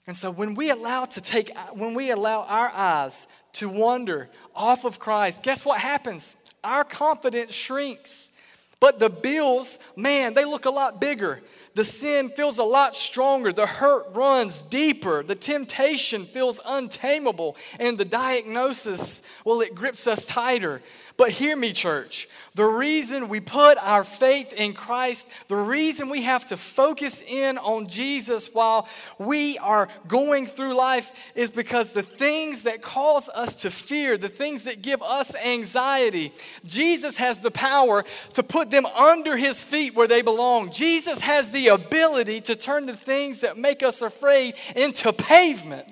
And 0.07 0.17
so 0.17 0.31
when 0.31 0.55
we 0.55 0.71
allow 0.71 1.05
to 1.07 1.21
take 1.21 1.57
when 1.73 1.95
we 1.95 2.11
allow 2.11 2.43
our 2.43 2.71
eyes 2.73 3.27
to 3.55 3.69
wander 3.69 4.29
off 4.55 4.85
of 4.85 4.99
Christ, 4.99 5.43
guess 5.43 5.65
what 5.65 5.81
happens? 5.81 6.51
Our 6.63 6.85
confidence 6.85 7.53
shrinks. 7.53 8.31
But 8.79 8.99
the 8.99 9.09
bills, 9.09 9.79
man, 9.97 10.35
they 10.35 10.45
look 10.45 10.67
a 10.67 10.71
lot 10.71 11.01
bigger. 11.01 11.41
The 11.77 11.85
sin 11.85 12.31
feels 12.31 12.57
a 12.57 12.65
lot 12.65 12.97
stronger. 12.97 13.53
The 13.53 13.67
hurt 13.67 14.07
runs 14.15 14.63
deeper. 14.63 15.23
The 15.23 15.35
temptation 15.35 16.25
feels 16.25 16.59
untamable. 16.65 17.55
And 17.79 17.99
the 17.99 18.07
diagnosis, 18.07 19.23
well, 19.45 19.61
it 19.61 19.75
grips 19.75 20.07
us 20.07 20.25
tighter. 20.25 20.81
But 21.19 21.31
hear 21.31 21.57
me, 21.57 21.73
church. 21.73 22.29
The 22.55 22.65
reason 22.65 23.29
we 23.29 23.41
put 23.41 23.79
our 23.79 24.05
faith 24.05 24.53
in 24.53 24.75
Christ, 24.75 25.29
the 25.49 25.57
reason 25.57 26.09
we 26.09 26.23
have 26.23 26.47
to 26.47 26.57
focus 26.57 27.23
in 27.23 27.59
on 27.59 27.87
Jesus 27.87 28.55
while 28.55 28.89
we 29.19 29.57
are 29.59 29.89
going 30.09 30.47
through 30.47 30.75
life 30.75 31.13
is 31.35 31.51
because 31.51 31.93
the 31.93 32.03
things 32.03 32.63
that 32.63 32.83
cause 32.83 33.29
us 33.31 33.57
to 33.57 33.71
fear, 33.71 34.17
the 34.19 34.29
things 34.29 34.65
that 34.65 34.83
give 34.83 35.03
us 35.03 35.35
anxiety, 35.37 36.33
Jesus 36.65 37.19
has 37.19 37.41
the 37.41 37.51
power 37.51 38.05
to 38.35 38.43
put 38.43 38.71
them 38.71 38.87
under 38.87 39.37
his 39.37 39.63
feet 39.63 39.95
where 39.95 40.09
they 40.09 40.23
belong. 40.23 40.71
Jesus 40.71 41.21
has 41.21 41.51
the 41.51 41.66
ability 41.69 42.41
to 42.43 42.57
turn 42.57 42.87
the 42.87 42.97
things 42.97 43.41
that 43.41 43.57
make 43.57 43.83
us 43.83 44.03
afraid 44.03 44.55
into 44.75 45.13
pavement. 45.13 45.87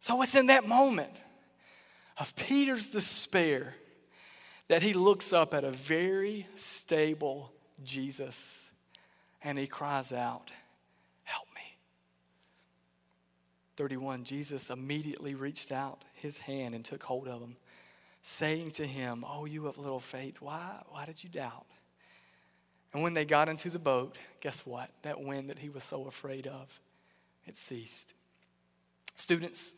So 0.00 0.20
it's 0.22 0.34
in 0.34 0.46
that 0.46 0.68
moment 0.68 1.24
of 2.18 2.34
Peter's 2.36 2.92
despair 2.92 3.74
that 4.68 4.82
he 4.82 4.92
looks 4.92 5.32
up 5.32 5.54
at 5.54 5.64
a 5.64 5.70
very 5.70 6.46
stable 6.54 7.52
Jesus 7.84 8.70
and 9.42 9.58
he 9.58 9.66
cries 9.66 10.12
out, 10.12 10.50
Help 11.24 11.46
me. 11.54 11.76
31, 13.76 14.24
Jesus 14.24 14.70
immediately 14.70 15.34
reached 15.34 15.70
out 15.70 16.02
his 16.14 16.38
hand 16.38 16.74
and 16.74 16.84
took 16.84 17.02
hold 17.02 17.28
of 17.28 17.40
him, 17.40 17.56
saying 18.22 18.72
to 18.72 18.86
him, 18.86 19.24
Oh, 19.26 19.44
you 19.44 19.66
of 19.68 19.78
little 19.78 20.00
faith, 20.00 20.40
why, 20.40 20.82
why 20.88 21.04
did 21.04 21.22
you 21.22 21.30
doubt? 21.30 21.66
And 22.92 23.02
when 23.02 23.14
they 23.14 23.24
got 23.24 23.48
into 23.48 23.70
the 23.70 23.78
boat, 23.78 24.16
guess 24.40 24.66
what? 24.66 24.90
That 25.02 25.20
wind 25.20 25.50
that 25.50 25.58
he 25.58 25.68
was 25.68 25.84
so 25.84 26.06
afraid 26.06 26.46
of, 26.46 26.80
it 27.46 27.56
ceased. 27.56 28.14
Students, 29.16 29.74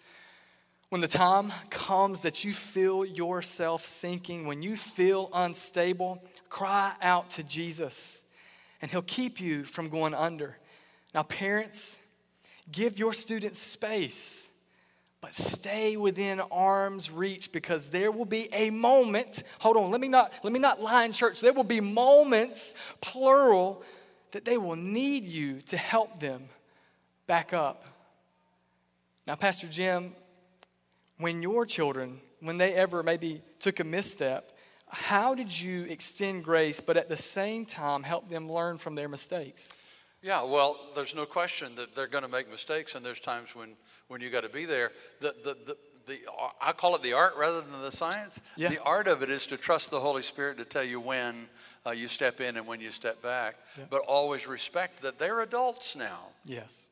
when 0.89 1.01
the 1.01 1.09
time 1.09 1.53
comes 1.69 2.23
that 2.23 2.45
you 2.45 2.53
feel 2.53 3.05
yourself 3.05 3.85
sinking, 3.85 4.47
when 4.47 4.63
you 4.63 4.77
feel 4.77 5.29
unstable, 5.35 6.23
cry 6.49 6.93
out 7.03 7.31
to 7.31 7.43
Jesus 7.43 8.25
and 8.81 8.91
He'll 8.91 9.03
keep 9.03 9.41
you 9.41 9.65
from 9.65 9.89
going 9.89 10.15
under. 10.15 10.57
Now, 11.15 11.25
parents, 11.25 12.03
give 12.71 12.99
your 12.99 13.13
students 13.13 13.59
space, 13.59 14.48
but 15.21 15.35
stay 15.35 15.97
within 15.97 16.41
arm's 16.51 17.11
reach 17.11 17.53
because 17.53 17.91
there 17.91 18.13
will 18.13 18.25
be 18.25 18.49
a 18.53 18.71
moment. 18.71 19.43
Hold 19.61 19.77
on, 19.77 19.91
let 19.91 20.01
me 20.01 20.09
not, 20.09 20.33
let 20.45 20.53
me 20.53 20.59
not 20.59 20.81
lie 20.81 21.05
in 21.05 21.13
church. 21.13 21.41
There 21.41 21.53
will 21.53 21.65
be 21.65 21.81
moments, 21.81 22.75
plural, 23.01 23.83
that 24.33 24.45
they 24.45 24.57
will 24.57 24.77
need 24.77 25.25
you 25.25 25.61
to 25.63 25.77
help 25.77 26.21
them 26.21 26.49
back 27.27 27.53
up. 27.53 27.85
Now, 29.27 29.35
Pastor 29.35 29.67
Jim, 29.67 30.13
when 31.19 31.43
your 31.43 31.67
children, 31.67 32.21
when 32.41 32.57
they 32.57 32.75
ever 32.75 33.03
maybe 33.03 33.43
took 33.59 33.81
a 33.81 33.85
misstep, 33.85 34.53
how 34.89 35.35
did 35.35 35.59
you 35.61 35.85
extend 35.85 36.45
grace, 36.45 36.81
but 36.81 36.97
at 36.97 37.09
the 37.09 37.17
same 37.17 37.67
time 37.67 38.03
help 38.03 38.31
them 38.31 38.51
learn 38.51 38.79
from 38.79 38.95
their 38.95 39.09
mistakes? 39.09 39.75
Yeah, 40.23 40.43
well, 40.43 40.77
there's 40.97 41.15
no 41.15 41.27
question 41.27 41.75
that 41.77 41.95
they're 41.95 42.09
going 42.09 42.25
to 42.25 42.31
make 42.31 42.51
mistakes, 42.51 42.95
and 42.97 43.05
there's 43.05 43.21
times 43.21 43.55
when, 43.55 43.71
when 44.09 44.21
you 44.21 44.31
got 44.31 44.43
to 44.43 44.49
be 44.49 44.65
there. 44.65 44.91
The, 45.21 45.33
the, 45.45 45.57
the, 45.67 45.77
the, 46.07 46.19
I 46.61 46.73
call 46.73 46.97
it 46.97 47.03
the 47.03 47.13
art 47.13 47.35
rather 47.39 47.61
than 47.61 47.81
the 47.81 47.93
science. 47.93 48.41
Yeah. 48.57 48.69
The 48.69 48.83
art 48.83 49.07
of 49.07 49.23
it 49.23 49.31
is 49.31 49.47
to 49.49 49.57
trust 49.57 49.91
the 49.91 50.01
Holy 50.01 50.23
Spirit 50.23 50.59
to 50.59 50.65
tell 50.65 50.83
you 50.83 50.99
when 50.99 51.47
uh, 51.87 51.91
you 51.91 52.09
step 52.09 52.41
in 52.41 52.57
and 52.57 52.67
when 52.67 52.81
you 52.81 52.91
step 52.91 53.23
back, 53.23 53.55
Yeah. 53.79 53.85
but 53.91 54.03
always 54.09 54.49
respect 54.49 55.03
that 55.03 55.19
they're 55.21 55.41
adults 55.41 55.95
now. 55.95 56.19
Yes. 56.45 56.89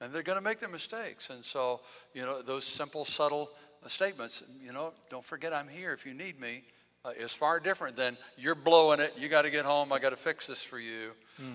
and 0.00 0.12
they're 0.12 0.22
going 0.22 0.38
to 0.38 0.44
make 0.44 0.58
their 0.58 0.68
mistakes. 0.68 1.30
And 1.30 1.42
so, 1.42 1.80
you 2.12 2.22
know, 2.26 2.42
those 2.42 2.64
simple, 2.66 3.06
subtle 3.06 3.48
uh, 3.82 3.88
statements, 3.88 4.42
you 4.62 4.72
know, 4.72 4.92
don't 5.08 5.24
forget 5.24 5.54
I'm 5.54 5.68
here 5.68 5.92
if 5.94 6.04
you 6.04 6.12
need 6.12 6.38
me, 6.38 6.64
uh, 7.04 7.10
is 7.18 7.32
far 7.32 7.60
different 7.60 7.96
than 7.96 8.16
you're 8.38 8.54
blowing 8.54 9.00
it, 9.00 9.14
you 9.18 9.28
got 9.28 9.42
to 9.42 9.50
get 9.50 9.64
home, 9.64 9.92
I 9.92 9.98
got 9.98 10.10
to 10.10 10.16
fix 10.16 10.46
this 10.46 10.62
for 10.62 10.78
you, 10.78 11.10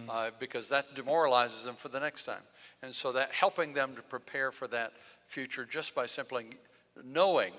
uh, 0.10 0.32
because 0.40 0.70
that 0.70 0.94
demoralizes 0.96 1.64
them 1.64 1.76
for 1.76 1.90
the 1.90 2.00
next 2.00 2.24
time. 2.24 2.44
And 2.84 2.94
so 2.94 3.12
that 3.14 3.32
helping 3.32 3.74
them 3.74 3.96
to 3.96 4.02
prepare 4.02 4.52
for 4.52 4.68
that 4.68 4.94
future 5.28 5.66
just 5.66 5.96
by 5.96 6.06
simply 6.06 6.46
knowing 7.04 7.54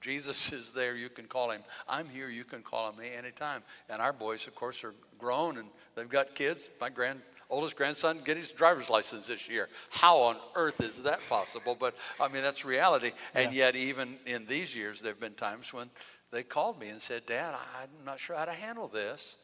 Jesus 0.00 0.52
is 0.52 0.72
there, 0.72 0.96
you 0.96 1.08
can 1.08 1.26
call 1.26 1.50
him. 1.50 1.60
I'm 1.88 2.08
here, 2.08 2.28
you 2.30 2.44
can 2.44 2.62
call 2.62 2.86
on 2.86 2.96
me 2.96 3.10
anytime. 3.16 3.62
And 3.88 4.00
our 4.00 4.12
boys, 4.12 4.46
of 4.46 4.54
course, 4.54 4.82
are 4.82 4.94
grown 5.18 5.58
and 5.58 5.68
they've 5.94 6.08
got 6.08 6.34
kids. 6.34 6.70
My 6.80 6.88
grand 6.88 7.20
oldest 7.50 7.76
grandson 7.76 8.18
get 8.24 8.36
his 8.36 8.52
driver's 8.52 8.88
license 8.88 9.26
this 9.26 9.48
year. 9.48 9.68
How 9.90 10.16
on 10.18 10.36
earth 10.54 10.80
is 10.80 11.02
that 11.02 11.20
possible? 11.28 11.76
But 11.78 11.94
I 12.20 12.28
mean, 12.28 12.42
that's 12.42 12.64
reality. 12.64 13.12
And 13.34 13.52
yet, 13.52 13.76
even 13.76 14.16
in 14.24 14.46
these 14.46 14.74
years, 14.74 15.02
there 15.02 15.12
have 15.12 15.20
been 15.20 15.34
times 15.34 15.74
when 15.74 15.90
they 16.32 16.42
called 16.42 16.78
me 16.80 16.88
and 16.88 17.00
said, 17.00 17.26
Dad, 17.26 17.54
I'm 17.82 18.04
not 18.04 18.20
sure 18.20 18.36
how 18.36 18.44
to 18.44 18.52
handle 18.52 18.88
this. 18.88 19.36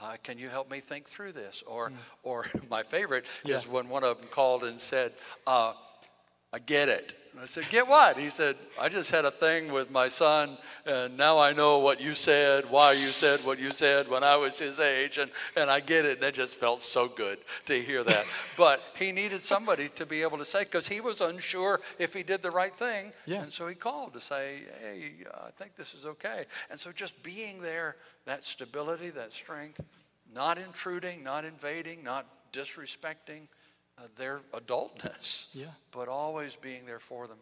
Uh, 0.00 0.16
can 0.22 0.38
you 0.38 0.48
help 0.48 0.70
me 0.70 0.80
think 0.80 1.06
through 1.08 1.32
this? 1.32 1.62
Or, 1.66 1.92
or 2.22 2.46
my 2.70 2.82
favorite 2.82 3.26
Yeah. 3.44 3.56
is 3.56 3.68
when 3.68 3.88
one 3.88 4.04
of 4.04 4.18
them 4.18 4.28
called 4.30 4.64
and 4.64 4.78
said, 4.80 5.12
uh, 5.46 5.74
I 6.52 6.58
get 6.58 6.88
it. 6.88 7.14
And 7.32 7.40
I 7.40 7.44
said, 7.44 7.68
Get 7.70 7.86
what? 7.86 8.18
He 8.18 8.28
said, 8.28 8.56
I 8.80 8.88
just 8.88 9.10
had 9.10 9.24
a 9.24 9.30
thing 9.30 9.72
with 9.72 9.90
my 9.90 10.08
son, 10.08 10.58
and 10.84 11.16
now 11.16 11.38
I 11.38 11.52
know 11.52 11.78
what 11.78 12.00
you 12.00 12.14
said, 12.14 12.64
why 12.68 12.92
you 12.92 12.98
said 12.98 13.40
what 13.40 13.58
you 13.58 13.70
said 13.70 14.08
when 14.08 14.24
I 14.24 14.36
was 14.36 14.58
his 14.58 14.80
age, 14.80 15.18
and, 15.18 15.30
and 15.56 15.70
I 15.70 15.80
get 15.80 16.04
it. 16.04 16.16
And 16.16 16.24
it 16.24 16.34
just 16.34 16.56
felt 16.56 16.80
so 16.80 17.08
good 17.08 17.38
to 17.66 17.80
hear 17.80 18.02
that. 18.02 18.24
but 18.58 18.82
he 18.96 19.12
needed 19.12 19.40
somebody 19.40 19.88
to 19.90 20.06
be 20.06 20.22
able 20.22 20.38
to 20.38 20.44
say, 20.44 20.64
because 20.64 20.88
he 20.88 21.00
was 21.00 21.20
unsure 21.20 21.80
if 21.98 22.12
he 22.12 22.22
did 22.22 22.42
the 22.42 22.50
right 22.50 22.74
thing. 22.74 23.12
Yeah. 23.26 23.42
And 23.42 23.52
so 23.52 23.66
he 23.68 23.74
called 23.74 24.12
to 24.14 24.20
say, 24.20 24.62
Hey, 24.82 25.12
uh, 25.32 25.46
I 25.46 25.50
think 25.50 25.76
this 25.76 25.94
is 25.94 26.06
okay. 26.06 26.44
And 26.70 26.78
so 26.78 26.90
just 26.92 27.22
being 27.22 27.62
there, 27.62 27.96
that 28.26 28.44
stability, 28.44 29.10
that 29.10 29.32
strength, 29.32 29.80
not 30.34 30.58
intruding, 30.58 31.22
not 31.22 31.44
invading, 31.44 32.02
not 32.02 32.26
disrespecting 32.52 33.48
uh, 34.00 34.06
their 34.16 34.40
adultness, 34.54 35.54
Yeah. 35.54 35.66
but 35.92 36.08
always 36.08 36.56
being 36.56 36.86
there 36.86 37.00
for 37.00 37.26
them 37.26 37.38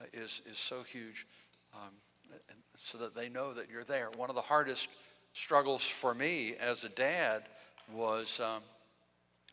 uh, 0.00 0.04
is, 0.12 0.42
is 0.50 0.58
so 0.58 0.82
huge 0.82 1.26
um, 1.74 1.90
so 2.74 2.98
that 2.98 3.14
they 3.14 3.28
know 3.28 3.52
that 3.54 3.70
you're 3.70 3.84
there. 3.84 4.10
One 4.16 4.30
of 4.30 4.36
the 4.36 4.42
hardest 4.42 4.88
struggles 5.32 5.82
for 5.82 6.14
me 6.14 6.54
as 6.60 6.84
a 6.84 6.88
dad 6.88 7.42
was 7.92 8.40
um, 8.40 8.62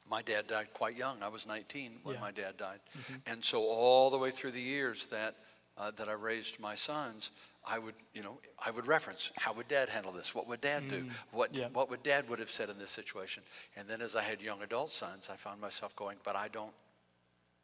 my 0.10 0.22
dad 0.22 0.48
died 0.48 0.67
quite 0.74 0.96
young. 0.96 1.22
I 1.22 1.28
was 1.28 1.46
19 1.46 2.00
when 2.04 2.15
Yeah. 2.15 2.22
my 2.22 2.32
dad 2.32 2.58
died. 2.58 2.80
And 3.26 3.43
so 3.43 3.62
all 3.62 4.10
the 4.10 4.17
way 4.17 4.32
through 4.32 4.52
the 4.52 4.62
years 4.62 5.08
that, 5.08 5.36
uh, 5.78 5.91
that 5.98 6.08
I 6.08 6.13
raised 6.13 6.60
my 6.60 6.76
sons, 6.76 7.32
I 7.69 7.80
would, 7.80 7.95
you 8.13 8.23
know, 8.23 8.39
I 8.63 8.71
would 8.71 8.88
reference, 8.88 9.32
how 9.38 9.53
would 9.53 9.67
dad 9.67 9.89
handle 9.89 10.12
this? 10.12 10.34
What 10.34 10.47
would 10.47 10.62
dad 10.62 10.88
do? 10.88 11.03
Mm, 11.03 11.10
what, 11.32 11.53
Yeah. 11.53 11.67
what 11.69 11.89
would 11.89 12.01
dad 12.03 12.30
would 12.30 12.39
have 12.39 12.49
said 12.49 12.69
in 12.69 12.77
this 12.80 12.91
situation? 12.91 13.43
And 13.75 13.88
then 13.89 14.01
as 14.01 14.15
I 14.15 14.23
had 14.23 14.41
young 14.41 14.62
adult 14.62 14.91
sons, 14.91 15.30
I 15.30 15.36
found 15.36 15.60
myself 15.60 15.95
going, 15.95 16.17
but 16.23 16.36
I 16.36 16.47
don't, 16.47 16.73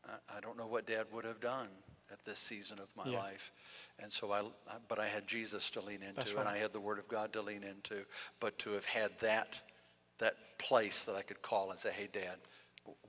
I- 0.06 0.40
don't 0.42 0.58
know 0.58 0.68
what 0.68 0.86
dad 0.86 1.06
would 1.14 1.24
have 1.26 1.40
done 1.40 1.70
at 2.12 2.24
this 2.26 2.38
season 2.40 2.80
of 2.80 2.90
my 2.96 3.10
Yeah. 3.10 3.20
life. 3.20 3.52
And 4.00 4.12
so 4.12 4.32
I, 4.34 4.44
but 4.88 5.00
I 5.00 5.08
had 5.08 5.26
Jesus 5.26 5.70
to 5.72 5.82
lean 5.82 6.04
into 6.04 6.16
That's 6.16 6.32
and. 6.32 6.48
I 6.48 6.58
had 6.58 6.74
the 6.74 6.80
word 6.82 7.00
of 7.00 7.08
God 7.08 7.32
to 7.34 7.42
lean 7.42 7.64
into. 7.64 8.06
But 8.40 8.60
to 8.60 8.72
have 8.72 8.86
had 8.86 9.18
that, 9.20 9.62
that 10.18 10.58
place 10.60 11.06
that 11.06 11.16
I 11.16 11.22
could 11.22 11.42
call 11.42 11.72
and 11.72 11.80
say, 11.80 11.92
hey, 11.92 12.08
dad, 12.12 12.40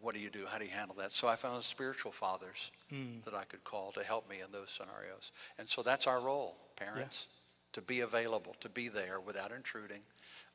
what 0.01 0.15
do 0.15 0.21
you 0.21 0.31
do? 0.31 0.47
How 0.49 0.59
do 0.59 0.65
you 0.65 0.71
handle 0.71 0.97
that? 0.97 1.11
So 1.13 1.29
I 1.29 1.37
found 1.37 1.63
spiritual 1.63 2.13
fathers 2.13 2.71
Hmm. 2.91 3.21
that 3.25 3.35
I 3.35 3.45
could 3.45 3.65
call 3.65 3.93
to 3.93 4.05
help 4.05 4.29
me 4.29 4.41
in 4.41 4.53
those 4.53 4.71
scenarios. 4.71 5.33
And 5.59 5.69
so 5.69 5.83
that's 5.83 6.07
our 6.07 6.21
role, 6.21 6.57
parents, 6.77 7.27
to 7.73 7.83
be 7.83 8.01
available, 8.01 8.55
to 8.61 8.69
be 8.69 8.89
there 8.89 9.19
without 9.19 9.51
intruding, 9.51 10.03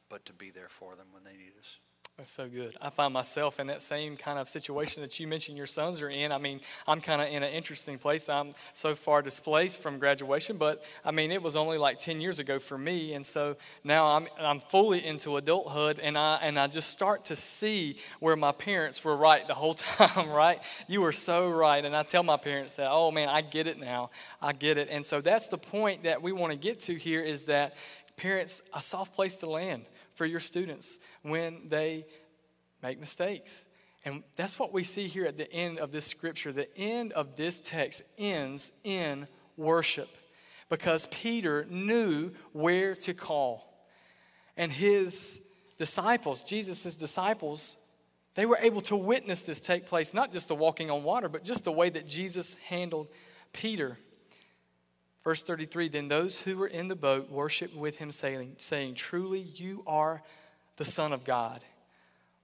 but 0.08 0.25
to 0.25 0.34
be 0.34 0.49
there 0.51 0.69
for 0.69 0.95
them 0.95 1.08
when 1.12 1.23
they 1.23 1.36
need 1.38 1.53
us. 1.60 1.79
That's 2.19 2.34
so 2.34 2.49
good. 2.49 2.75
I 2.82 2.89
find 2.89 3.13
myself 3.13 3.62
in 3.62 3.67
that 3.67 3.82
same 3.82 4.17
kind 4.17 4.39
of 4.39 4.49
situation 4.49 5.01
that 5.03 5.21
you 5.21 5.25
mentioned 5.25 5.58
your 5.58 5.65
sons 5.65 6.01
are 6.01 6.10
in. 6.10 6.34
I 6.34 6.38
mean, 6.38 6.60
I'm 6.86 6.99
kind 6.99 7.21
of 7.21 7.29
in 7.29 7.43
an 7.43 7.53
interesting 7.53 7.97
place. 7.97 8.27
I'm 8.27 8.51
so 8.73 8.93
far 8.93 9.21
displaced 9.21 9.79
from 9.79 9.99
graduation, 9.99 10.58
but 10.58 10.84
I 11.05 11.12
mean, 11.12 11.32
it 11.32 11.41
was 11.41 11.55
only 11.55 11.77
like 11.77 11.97
10 11.97 12.19
years 12.19 12.38
ago 12.38 12.60
for 12.60 12.77
me. 12.77 13.13
And 13.13 13.25
so 13.25 13.55
now 13.86 14.17
I'm, 14.17 14.27
I'm 14.38 14.60
fully 14.60 15.05
into 15.05 15.38
adulthood, 15.38 15.99
and 15.99 16.17
I, 16.17 16.39
and 16.41 16.60
I 16.60 16.67
just 16.67 16.89
start 16.89 17.23
to 17.25 17.38
see 17.38 17.95
where 18.19 18.36
my 18.36 18.51
parents 18.51 19.01
were 19.01 19.15
right 19.15 19.47
the 19.47 19.53
whole 19.53 19.73
time, 19.75 20.29
right? 20.29 20.60
You 20.89 20.99
were 20.99 21.13
so 21.13 21.49
right. 21.49 21.86
And 21.86 21.95
I 21.95 22.03
tell 22.03 22.23
my 22.23 22.36
parents 22.36 22.75
that, 22.75 22.89
oh 22.91 23.12
man, 23.12 23.29
I 23.29 23.39
get 23.39 23.65
it 23.65 23.79
now. 23.79 24.10
I 24.41 24.51
get 24.51 24.77
it. 24.77 24.89
And 24.91 25.05
so 25.05 25.21
that's 25.21 25.47
the 25.47 25.58
point 25.58 26.03
that 26.03 26.21
we 26.21 26.34
want 26.34 26.51
to 26.51 26.60
get 26.60 26.82
to 26.82 26.95
here 26.95 27.21
is 27.21 27.45
that 27.45 27.75
parents, 28.17 28.62
a 28.75 28.82
soft 28.82 29.15
place 29.15 29.38
to 29.38 29.49
land 29.49 29.86
for 30.19 30.25
your 30.25 30.41
students 30.41 30.99
when 31.21 31.69
they 31.69 32.05
make 32.84 32.99
mistakes. 32.99 33.69
And 34.03 34.21
that's 34.36 34.60
what 34.60 34.73
we 34.73 34.84
see 34.84 35.08
here 35.08 35.25
at 35.25 35.38
the 35.38 35.49
end 35.49 35.79
of 35.79 35.93
this 35.93 36.03
scripture. 36.03 36.51
The 36.51 36.67
end 36.77 37.13
of 37.13 37.38
this 37.38 37.62
text 37.62 38.03
ends 38.17 38.73
in 38.84 39.29
worship 39.55 40.10
because 40.67 41.05
Peter 41.05 41.65
knew 41.69 42.32
where 42.51 42.95
to 42.97 43.13
call. 43.13 43.88
And 44.58 44.73
his 44.73 45.41
disciples, 45.77 46.43
Jesus' 46.43 46.97
disciples, 46.97 47.89
they 48.36 48.45
were 48.45 48.60
able 48.62 48.82
to 48.82 48.97
witness 48.97 49.43
this 49.43 49.62
take 49.62 49.86
place, 49.86 50.13
not 50.13 50.34
just 50.34 50.49
the 50.49 50.55
walking 50.55 50.91
on 50.91 51.05
water, 51.05 51.29
but 51.29 51.45
just 51.45 51.63
the 51.63 51.71
way 51.71 51.89
that 51.89 52.05
Jesus 52.05 52.55
handled 52.55 53.08
Peter. 53.53 53.97
Verse 55.23 55.43
33 55.43 55.89
Then 55.89 56.08
those 56.08 56.39
who 56.39 56.58
were 56.58 56.67
in 56.67 56.88
the 56.88 56.95
boat 56.95 57.29
worshiped 57.29 57.75
with 57.75 57.97
him, 57.97 58.12
saying, 58.12 58.55
saying 58.58 58.95
Truly, 58.95 59.39
you 59.39 59.84
are 59.86 60.21
the 60.77 60.86
Son 60.86 61.12
of 61.12 61.23
God. 61.23 61.63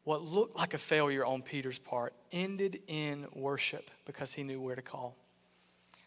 What 0.04 0.22
looked 0.22 0.56
like 0.56 0.74
a 0.74 0.78
failure 0.78 1.26
on 1.26 1.42
Peter's 1.42 1.80
part 1.80 2.14
ended 2.32 2.80
in 2.88 3.26
worship 3.34 3.90
because 4.06 4.34
he 4.34 4.44
knew 4.44 4.62
where 4.62 4.76
to 4.76 4.82
call. 4.82 5.16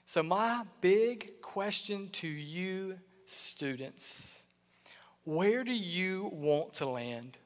So, 0.05 0.23
my 0.23 0.63
big 0.81 1.41
question 1.43 2.09
to 2.13 2.29
you, 2.29 2.99
students 3.27 4.45
where 5.25 5.63
do 5.63 5.75
you 5.75 6.31
want 6.33 6.73
to 6.75 6.89
land? 6.89 7.37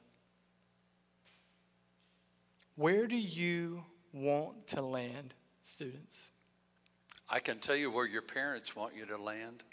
Where 2.77 3.07
do 3.07 3.17
you 3.17 3.83
want 4.13 4.67
to 4.67 4.81
land, 4.81 5.33
students? 5.61 6.31
I 7.29 7.39
can 7.39 7.59
tell 7.59 7.75
you 7.75 7.89
where 7.89 8.07
your 8.07 8.21
parents 8.21 8.75
want 8.75 8.95
you 8.95 9.05
to 9.07 9.17
land. 9.17 9.63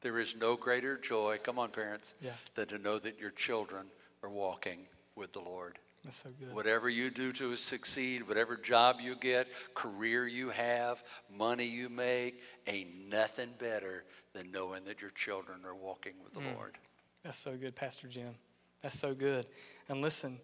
There 0.00 0.18
is 0.18 0.36
no 0.36 0.56
greater 0.56 0.96
joy, 0.98 1.38
come 1.42 1.58
on, 1.58 1.70
parents, 1.70 2.14
Yeah. 2.20 2.34
than 2.54 2.68
to 2.68 2.78
know 2.78 2.98
that 2.98 3.18
your 3.18 3.30
children 3.30 3.90
are 4.22 4.28
walking 4.28 4.86
with 5.14 5.32
the 5.32 5.40
Lord. 5.40 5.78
That's 6.04 6.18
so 6.18 6.30
good. 6.30 6.54
Whatever 6.54 6.88
you 6.88 7.10
do 7.10 7.32
to 7.32 7.56
succeed, 7.56 8.28
whatever 8.28 8.56
job 8.56 9.00
you 9.00 9.16
get, 9.16 9.48
career 9.74 10.28
you 10.28 10.50
have, 10.50 11.02
money 11.28 11.64
you 11.64 11.88
make, 11.88 12.40
ain't 12.68 13.08
nothing 13.08 13.52
better 13.58 14.04
than 14.32 14.52
knowing 14.52 14.84
that 14.84 15.00
your 15.00 15.10
children 15.10 15.64
are 15.64 15.74
walking 15.74 16.12
with 16.22 16.34
the 16.34 16.40
mm. 16.40 16.54
Lord. 16.54 16.78
That's 17.24 17.38
so 17.38 17.56
good, 17.56 17.74
Pastor 17.74 18.06
Jim. 18.06 18.36
That's 18.82 19.00
so 19.00 19.14
good. 19.14 19.46
And 19.88 20.00
listen, 20.00 20.38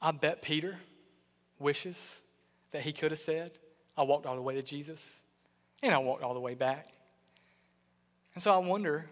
I 0.00 0.12
bet 0.12 0.42
Peter 0.42 0.78
wishes 1.58 2.22
that 2.70 2.82
he 2.82 2.92
could 2.92 3.10
have 3.10 3.18
said, 3.18 3.50
I 3.96 4.02
walked 4.02 4.26
all 4.26 4.34
the 4.34 4.42
way 4.42 4.54
to 4.54 4.62
Jesus 4.62 5.20
and 5.82 5.94
I 5.94 5.98
walked 5.98 6.22
all 6.22 6.34
the 6.34 6.40
way 6.40 6.54
back. 6.54 6.86
And 8.34 8.42
so 8.42 8.52
I 8.52 8.58
wonder, 8.58 9.06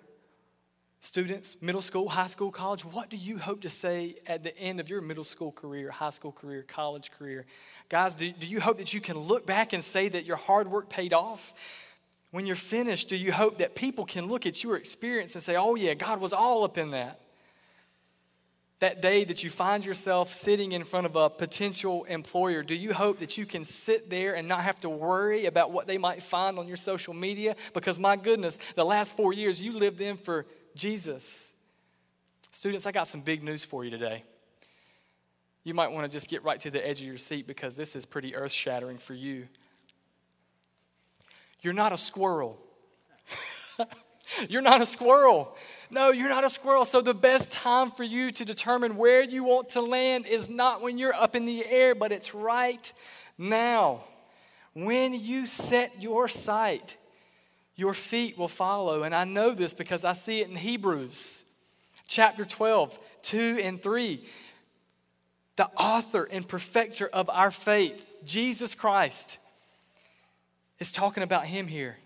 students, 1.01 1.62
middle 1.62 1.81
school, 1.81 2.09
high 2.09 2.27
school, 2.27 2.51
college, 2.51 2.85
what 2.85 3.09
do 3.09 3.16
you 3.16 3.38
hope 3.38 3.61
to 3.62 3.68
say 3.68 4.16
at 4.27 4.42
the 4.42 4.57
end 4.59 4.81
of 4.81 4.88
your 4.88 5.01
middle 5.01 5.25
school 5.25 5.53
career, 5.53 5.90
high 5.90 6.11
school 6.11 6.33
career, 6.33 6.64
college 6.66 7.12
career? 7.12 7.47
Guys, 7.88 8.14
do, 8.14 8.33
do 8.33 8.47
you 8.47 8.61
hope 8.61 8.79
that 8.79 8.92
you 8.92 9.01
can 9.01 9.16
look 9.16 9.47
back 9.47 9.73
and 9.73 9.83
say 9.83 10.09
that 10.09 10.27
your 10.27 10.37
hard 10.37 10.68
work 10.68 10.88
paid 10.88 11.12
off? 11.12 11.55
When 12.33 12.47
you're 12.47 12.57
finished, 12.57 13.11
do 13.11 13.16
you 13.16 13.31
hope 13.31 13.59
that 13.59 13.75
people 13.75 14.07
can 14.07 14.27
look 14.27 14.47
at 14.47 14.64
your 14.64 14.77
experience 14.77 15.35
and 15.35 15.42
say, 15.42 15.55
oh, 15.55 15.75
yeah, 15.75 15.95
God 15.95 16.21
was 16.21 16.33
all 16.33 16.64
up 16.64 16.79
in 16.79 16.90
that? 16.92 17.21
That 18.83 19.01
day 19.01 19.23
that 19.23 19.45
you 19.45 19.49
find 19.49 19.85
yourself 19.85 20.33
sitting 20.33 20.73
in 20.73 20.83
front 20.83 21.07
of 21.07 21.14
a 21.14 21.31
potential 21.31 22.03
employer, 22.03 22.64
do 22.64 22.75
you 22.75 22.92
hope 22.92 23.21
that 23.21 23.38
you 23.38 23.47
can 23.47 23.62
sit 23.62 24.11
there 24.11 24.35
and 24.35 24.49
not 24.49 24.62
have 24.62 24.81
to 24.81 24.88
worry 24.88 25.47
about 25.47 25.71
what 25.71 25.87
they 25.87 25.99
might 25.99 26.21
find 26.21 26.59
on 26.59 26.66
your 26.66 26.77
social 26.77 27.14
media? 27.14 27.55
Because, 27.75 28.01
my 28.01 28.16
goodness, 28.16 28.59
the 28.75 28.85
last 28.85 29.16
four 29.16 29.33
years 29.33 29.62
you 29.62 29.79
lived 29.79 30.01
in 30.01 30.16
for 30.16 30.47
Jesus. 30.75 31.53
Students, 32.51 32.85
I 32.85 32.90
got 32.90 33.07
some 33.07 33.21
big 33.21 33.45
news 33.45 33.64
for 33.64 33.85
you 33.85 33.90
today. 33.92 34.25
You 35.62 35.75
might 35.75 35.92
want 35.92 36.05
to 36.05 36.11
just 36.11 36.29
get 36.29 36.42
right 36.42 36.59
to 36.59 36.71
the 36.73 36.85
edge 36.85 37.03
of 37.03 37.07
your 37.07 37.18
seat 37.18 37.47
because 37.47 37.77
this 37.77 37.95
is 37.95 38.05
pretty 38.05 38.35
earth 38.35 38.51
shattering 38.51 38.99
for 38.99 39.14
you. 39.14 39.47
You're 41.61 41.73
not 41.73 41.92
a 41.92 41.99
squirrel. 41.99 42.59
you're 44.49 44.62
not 44.62 44.81
a 44.81 44.87
squirrel. 44.87 45.57
No, 45.90 46.11
you're 46.11 46.29
not 46.29 46.45
a 46.45 46.51
squirrel. 46.51 46.85
So, 46.85 47.01
the 47.01 47.14
best 47.14 47.53
time 47.53 47.90
for 47.90 48.03
you 48.03 48.31
to 48.33 48.45
determine 48.45 48.97
where 48.97 49.23
you 49.23 49.45
want 49.45 49.71
to 49.71 49.81
land 49.81 50.27
is 50.27 50.49
not 50.49 50.81
when 50.81 50.99
you're 50.99 51.14
up 51.14 51.37
in 51.37 51.45
the 51.45 51.66
air, 51.66 51.95
but 51.95 52.12
it's 52.12 52.35
right 52.35 52.92
now. 53.37 54.05
When 54.75 55.12
you 55.12 55.47
set 55.47 56.01
your 56.01 56.29
sight, 56.29 56.97
your 57.77 57.95
feet 57.95 58.38
will 58.38 58.49
follow. 58.49 59.03
And 59.03 59.14
I 59.14 59.25
know 59.25 59.51
this 59.51 59.75
because 59.75 60.05
I 60.05 60.14
see 60.14 60.40
it 60.40 60.49
in 60.49 60.57
Hebrews 60.57 61.45
chapter 62.07 62.45
12, 62.45 62.99
2 63.23 63.61
and 63.62 63.83
3. 63.83 64.25
The 65.57 65.66
author 65.79 66.25
and 66.31 66.47
perfecter 66.47 67.09
of 67.12 67.29
our 67.31 67.51
faith, 67.51 68.07
Jesus 68.25 68.75
Christ, 68.75 69.38
is 70.79 70.92
talking 70.92 71.23
about 71.23 71.47
him 71.47 71.66
here. 71.66 71.97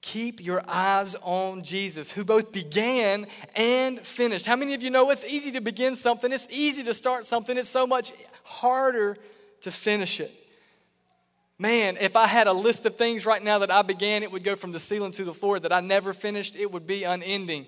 Keep 0.00 0.44
your 0.44 0.62
eyes 0.68 1.16
on 1.22 1.62
Jesus, 1.62 2.10
who 2.10 2.24
both 2.24 2.52
began 2.52 3.26
and 3.56 4.00
finished. 4.00 4.46
How 4.46 4.54
many 4.54 4.74
of 4.74 4.82
you 4.82 4.90
know 4.90 5.10
it's 5.10 5.24
easy 5.24 5.50
to 5.52 5.60
begin 5.60 5.96
something? 5.96 6.32
It's 6.32 6.46
easy 6.50 6.84
to 6.84 6.94
start 6.94 7.26
something. 7.26 7.58
It's 7.58 7.68
so 7.68 7.86
much 7.86 8.12
harder 8.44 9.16
to 9.62 9.70
finish 9.70 10.20
it. 10.20 10.32
Man, 11.58 11.96
if 12.00 12.14
I 12.14 12.28
had 12.28 12.46
a 12.46 12.52
list 12.52 12.86
of 12.86 12.94
things 12.94 13.26
right 13.26 13.42
now 13.42 13.58
that 13.58 13.72
I 13.72 13.82
began, 13.82 14.22
it 14.22 14.30
would 14.30 14.44
go 14.44 14.54
from 14.54 14.70
the 14.70 14.78
ceiling 14.78 15.10
to 15.12 15.24
the 15.24 15.34
floor 15.34 15.58
that 15.58 15.72
I 15.72 15.80
never 15.80 16.12
finished. 16.12 16.54
It 16.54 16.70
would 16.70 16.86
be 16.86 17.02
unending. 17.02 17.66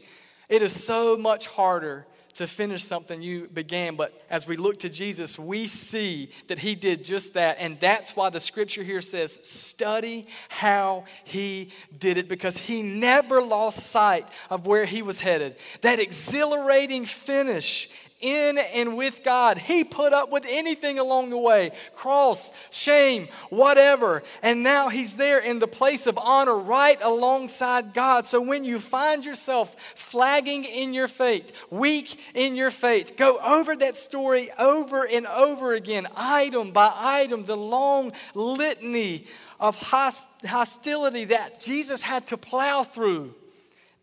It 0.49 0.63
is 0.63 0.73
so 0.73 1.17
much 1.17 1.49
harder 1.49 2.07
to 2.35 2.47
finish 2.47 2.83
something 2.83 3.21
you 3.21 3.49
began. 3.53 3.97
But 3.97 4.23
as 4.31 4.47
we 4.47 4.57
look 4.57 4.79
to 4.81 4.89
Jesus, 4.89 5.39
we 5.39 5.67
see 5.67 6.31
that 6.47 6.59
he 6.59 6.75
did 6.75 7.05
just 7.05 7.35
that. 7.35 7.57
And 7.61 7.79
that's 7.81 8.17
why 8.17 8.31
the 8.31 8.41
scripture 8.41 8.83
here 8.83 9.01
says, 9.01 9.47
study 9.47 10.27
how 10.49 11.05
he 11.25 11.71
did 11.99 12.17
it, 12.17 12.29
because 12.29 12.57
he 12.59 12.83
never 12.83 13.43
lost 13.43 13.91
sight 13.91 14.27
of 14.49 14.67
where 14.67 14.85
he 14.85 15.03
was 15.03 15.21
headed. 15.21 15.57
That 15.83 15.99
exhilarating 15.99 17.05
finish 17.05 17.91
in 18.21 18.59
and 18.59 18.97
with 18.97 19.23
God. 19.25 19.59
He 19.59 19.85
put 19.85 20.13
up 20.13 20.31
with 20.31 20.47
anything 20.49 20.99
along 20.99 21.31
the 21.31 21.39
way 21.39 21.73
cross, 21.95 22.53
shame, 22.71 23.29
whatever. 23.49 24.23
And 24.43 24.63
now 24.63 24.89
he's 24.89 25.17
there 25.17 25.39
in 25.39 25.59
the 25.59 25.69
place 25.69 26.07
of 26.07 26.19
honor 26.19 26.57
right 26.57 26.99
alongside 27.03 27.95
God. 27.95 28.27
So 28.27 28.41
when 28.43 28.65
you 28.65 28.79
find 28.79 29.25
yourself 29.25 29.79
flagging 29.95 30.65
in 30.65 30.95
your 30.95 31.09
faith, 31.09 31.57
weak 31.71 32.21
in 32.35 32.57
your 32.57 32.71
faith, 32.71 33.17
go 33.17 33.39
over 33.39 33.77
that 33.77 33.97
story 33.97 34.51
over 34.59 35.07
and 35.07 35.27
over 35.27 35.75
again, 35.75 36.07
item 36.17 36.73
by 36.73 36.93
item, 36.95 37.45
the 37.45 37.57
long 37.57 38.13
litany 38.35 39.27
of 39.59 39.77
hostility 39.77 41.27
that 41.27 41.61
Jesus 41.61 42.03
had 42.03 42.27
to 42.29 42.37
plow 42.37 42.83
through. 42.83 43.35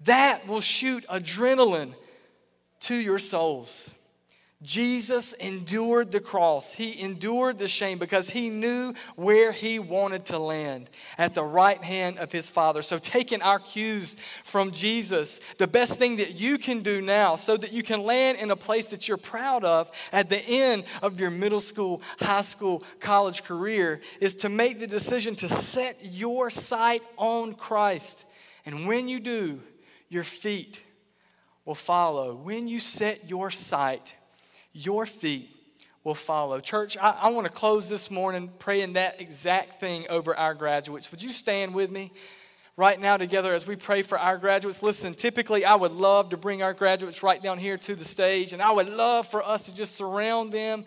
That 0.01 0.47
will 0.47 0.61
shoot 0.61 1.05
adrenaline 1.07 1.93
to 2.81 2.95
your 2.95 3.17
souls. 3.17 3.96
Jesus 4.63 5.33
endured 5.33 6.11
the 6.11 6.19
cross. 6.19 6.73
He 6.73 6.99
endured 6.99 7.59
the 7.59 7.67
shame 7.67 7.99
because 7.99 8.31
he 8.31 8.49
knew 8.49 8.95
where 9.15 9.51
he 9.51 9.77
wanted 9.77 10.25
to 10.25 10.39
land 10.39 10.89
at 11.19 11.35
the 11.35 11.43
right 11.43 11.81
hand 11.83 12.17
of 12.17 12.31
his 12.31 12.49
Father. 12.49 12.81
So, 12.81 12.97
taking 12.97 13.43
our 13.43 13.59
cues 13.59 14.17
from 14.43 14.71
Jesus, 14.71 15.41
the 15.59 15.67
best 15.67 15.99
thing 15.99 16.15
that 16.15 16.39
you 16.39 16.57
can 16.57 16.81
do 16.81 17.01
now 17.01 17.35
so 17.35 17.55
that 17.55 17.71
you 17.71 17.83
can 17.83 18.01
land 18.01 18.39
in 18.39 18.49
a 18.49 18.55
place 18.55 18.89
that 18.89 19.07
you're 19.07 19.17
proud 19.17 19.63
of 19.63 19.91
at 20.11 20.27
the 20.27 20.43
end 20.43 20.85
of 21.03 21.19
your 21.19 21.29
middle 21.29 21.61
school, 21.61 22.01
high 22.19 22.41
school, 22.41 22.83
college 22.99 23.43
career 23.43 24.01
is 24.19 24.33
to 24.37 24.49
make 24.49 24.79
the 24.79 24.87
decision 24.87 25.35
to 25.35 25.49
set 25.49 25.99
your 26.01 26.49
sight 26.49 27.03
on 27.17 27.53
Christ. 27.53 28.25
And 28.65 28.87
when 28.87 29.07
you 29.07 29.19
do, 29.19 29.61
your 30.09 30.23
feet 30.23 30.83
will 31.63 31.75
follow. 31.75 32.33
When 32.33 32.67
you 32.67 32.79
set 32.79 33.29
your 33.29 33.51
sight, 33.51 34.15
your 34.77 35.05
feet 35.05 35.49
will 36.03 36.15
follow. 36.15 36.59
Church, 36.59 36.97
I, 37.01 37.17
I 37.23 37.29
want 37.31 37.47
to 37.47 37.51
close 37.51 37.89
this 37.89 38.09
morning 38.09 38.49
praying 38.59 38.93
that 38.93 39.19
exact 39.19 39.79
thing 39.79 40.05
over 40.09 40.37
our 40.37 40.53
graduates. 40.53 41.11
Would 41.11 41.23
you 41.23 41.31
stand 41.31 41.73
with 41.73 41.91
me? 41.91 42.11
Right 42.77 42.99
now, 42.99 43.17
together, 43.17 43.55
as 43.55 43.65
we 43.65 43.75
pray 43.75 44.03
for 44.03 44.19
our 44.19 44.37
graduates, 44.37 44.83
listen, 44.83 45.15
typically 45.15 45.65
I 45.65 45.73
would 45.73 45.91
love 45.91 46.29
to 46.29 46.37
bring 46.37 46.61
our 46.61 46.73
graduates 46.75 47.23
right 47.23 47.41
down 47.41 47.57
here 47.57 47.75
to 47.75 47.95
the 47.95 48.05
stage, 48.05 48.53
and 48.53 48.61
I 48.61 48.71
would 48.71 48.87
love 48.87 49.27
for 49.27 49.43
us 49.43 49.65
to 49.65 49.75
just 49.75 49.95
surround 49.95 50.51
them. 50.51 50.85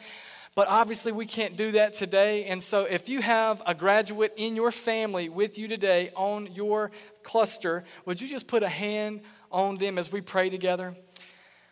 But 0.54 0.68
obviously, 0.68 1.10
we 1.10 1.26
can't 1.26 1.56
do 1.56 1.72
that 1.72 1.94
today. 1.94 2.44
And 2.44 2.62
so, 2.62 2.84
if 2.84 3.08
you 3.08 3.20
have 3.20 3.60
a 3.66 3.74
graduate 3.74 4.34
in 4.36 4.54
your 4.54 4.70
family 4.70 5.28
with 5.28 5.58
you 5.58 5.66
today 5.66 6.12
on 6.14 6.54
your 6.54 6.92
cluster, 7.24 7.82
would 8.04 8.20
you 8.20 8.28
just 8.28 8.46
put 8.46 8.62
a 8.62 8.68
hand 8.68 9.22
on 9.50 9.74
them 9.74 9.98
as 9.98 10.12
we 10.12 10.20
pray 10.20 10.48
together? 10.48 10.94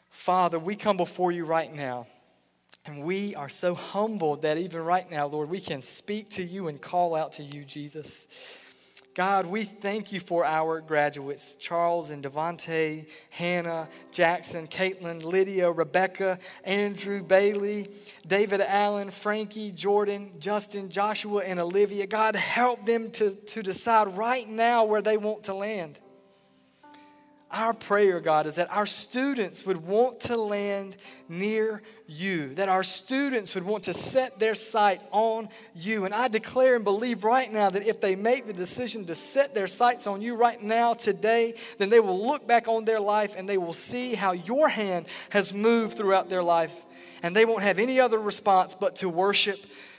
Father, 0.08 0.58
we 0.58 0.76
come 0.76 0.96
before 0.96 1.32
you 1.32 1.44
right 1.44 1.72
now. 1.74 2.06
And 2.86 3.04
we 3.04 3.34
are 3.34 3.50
so 3.50 3.74
humbled 3.74 4.42
that 4.42 4.56
even 4.56 4.80
right 4.80 5.10
now, 5.10 5.26
Lord, 5.26 5.50
we 5.50 5.60
can 5.60 5.82
speak 5.82 6.30
to 6.30 6.42
you 6.42 6.68
and 6.68 6.80
call 6.80 7.14
out 7.14 7.32
to 7.34 7.42
you, 7.42 7.62
Jesus. 7.64 8.26
God, 9.18 9.46
we 9.46 9.64
thank 9.64 10.12
you 10.12 10.20
for 10.20 10.44
our 10.44 10.80
graduates 10.80 11.56
Charles 11.56 12.10
and 12.10 12.22
Devontae, 12.22 13.10
Hannah, 13.30 13.88
Jackson, 14.12 14.68
Caitlin, 14.68 15.24
Lydia, 15.24 15.70
Rebecca, 15.70 16.38
Andrew, 16.62 17.22
Bailey, 17.22 17.90
David 18.26 18.60
Allen, 18.60 19.10
Frankie, 19.10 19.72
Jordan, 19.72 20.30
Justin, 20.38 20.88
Joshua, 20.88 21.42
and 21.42 21.58
Olivia. 21.58 22.06
God, 22.06 22.36
help 22.36 22.86
them 22.86 23.10
to, 23.10 23.34
to 23.34 23.62
decide 23.62 24.16
right 24.16 24.48
now 24.48 24.84
where 24.84 25.02
they 25.02 25.16
want 25.16 25.42
to 25.44 25.54
land. 25.54 25.98
Our 27.50 27.72
prayer, 27.72 28.20
God, 28.20 28.46
is 28.46 28.56
that 28.56 28.70
our 28.70 28.84
students 28.84 29.64
would 29.64 29.86
want 29.86 30.20
to 30.20 30.36
land 30.36 30.96
near 31.28 31.82
you, 32.06 32.54
that 32.54 32.68
our 32.68 32.82
students 32.82 33.54
would 33.54 33.64
want 33.64 33.84
to 33.84 33.94
set 33.94 34.38
their 34.38 34.54
sight 34.54 35.02
on 35.12 35.48
you. 35.74 36.04
And 36.04 36.14
I 36.14 36.28
declare 36.28 36.74
and 36.74 36.84
believe 36.84 37.24
right 37.24 37.50
now 37.50 37.70
that 37.70 37.86
if 37.86 38.00
they 38.00 38.16
make 38.16 38.46
the 38.46 38.52
decision 38.52 39.06
to 39.06 39.14
set 39.14 39.54
their 39.54 39.66
sights 39.66 40.06
on 40.06 40.20
you 40.20 40.34
right 40.34 40.62
now, 40.62 40.94
today, 40.94 41.54
then 41.78 41.88
they 41.88 42.00
will 42.00 42.26
look 42.26 42.46
back 42.46 42.68
on 42.68 42.84
their 42.84 43.00
life 43.00 43.34
and 43.36 43.48
they 43.48 43.58
will 43.58 43.72
see 43.72 44.14
how 44.14 44.32
your 44.32 44.68
hand 44.68 45.06
has 45.30 45.54
moved 45.54 45.96
throughout 45.96 46.28
their 46.28 46.42
life. 46.42 46.84
And 47.22 47.34
they 47.34 47.44
won't 47.44 47.62
have 47.62 47.78
any 47.78 47.98
other 47.98 48.18
response 48.18 48.74
but 48.74 48.96
to 48.96 49.08
worship 49.08 49.58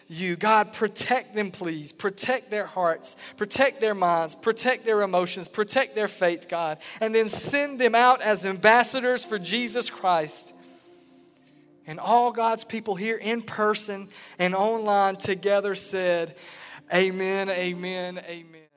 you. 0.09 0.35
God, 0.35 0.73
protect 0.73 1.35
them, 1.35 1.51
please. 1.51 1.91
Protect 1.91 2.49
their 2.49 2.65
hearts, 2.65 3.15
protect 3.37 3.79
their 3.79 3.95
minds, 3.95 4.35
protect 4.35 4.83
their 4.83 5.01
emotions, 5.03 5.47
protect 5.47 5.95
their 5.95 6.07
faith, 6.07 6.49
God. 6.49 6.79
And 6.99 7.15
then 7.15 7.29
send 7.29 7.79
them 7.79 7.95
out 7.95 8.21
as 8.21 8.45
ambassadors 8.45 9.23
for 9.23 9.39
Jesus 9.39 9.89
Christ. 9.89 10.55
And 11.87 11.99
all 11.99 12.31
God's 12.31 12.63
people 12.63 12.95
here 12.95 13.17
in 13.17 13.41
person 13.41 14.09
and 14.37 14.53
online 14.53 15.15
together 15.15 15.73
said, 15.75 16.35
Amen, 16.93 17.49
amen, 17.49 18.19
amen. 18.27 18.58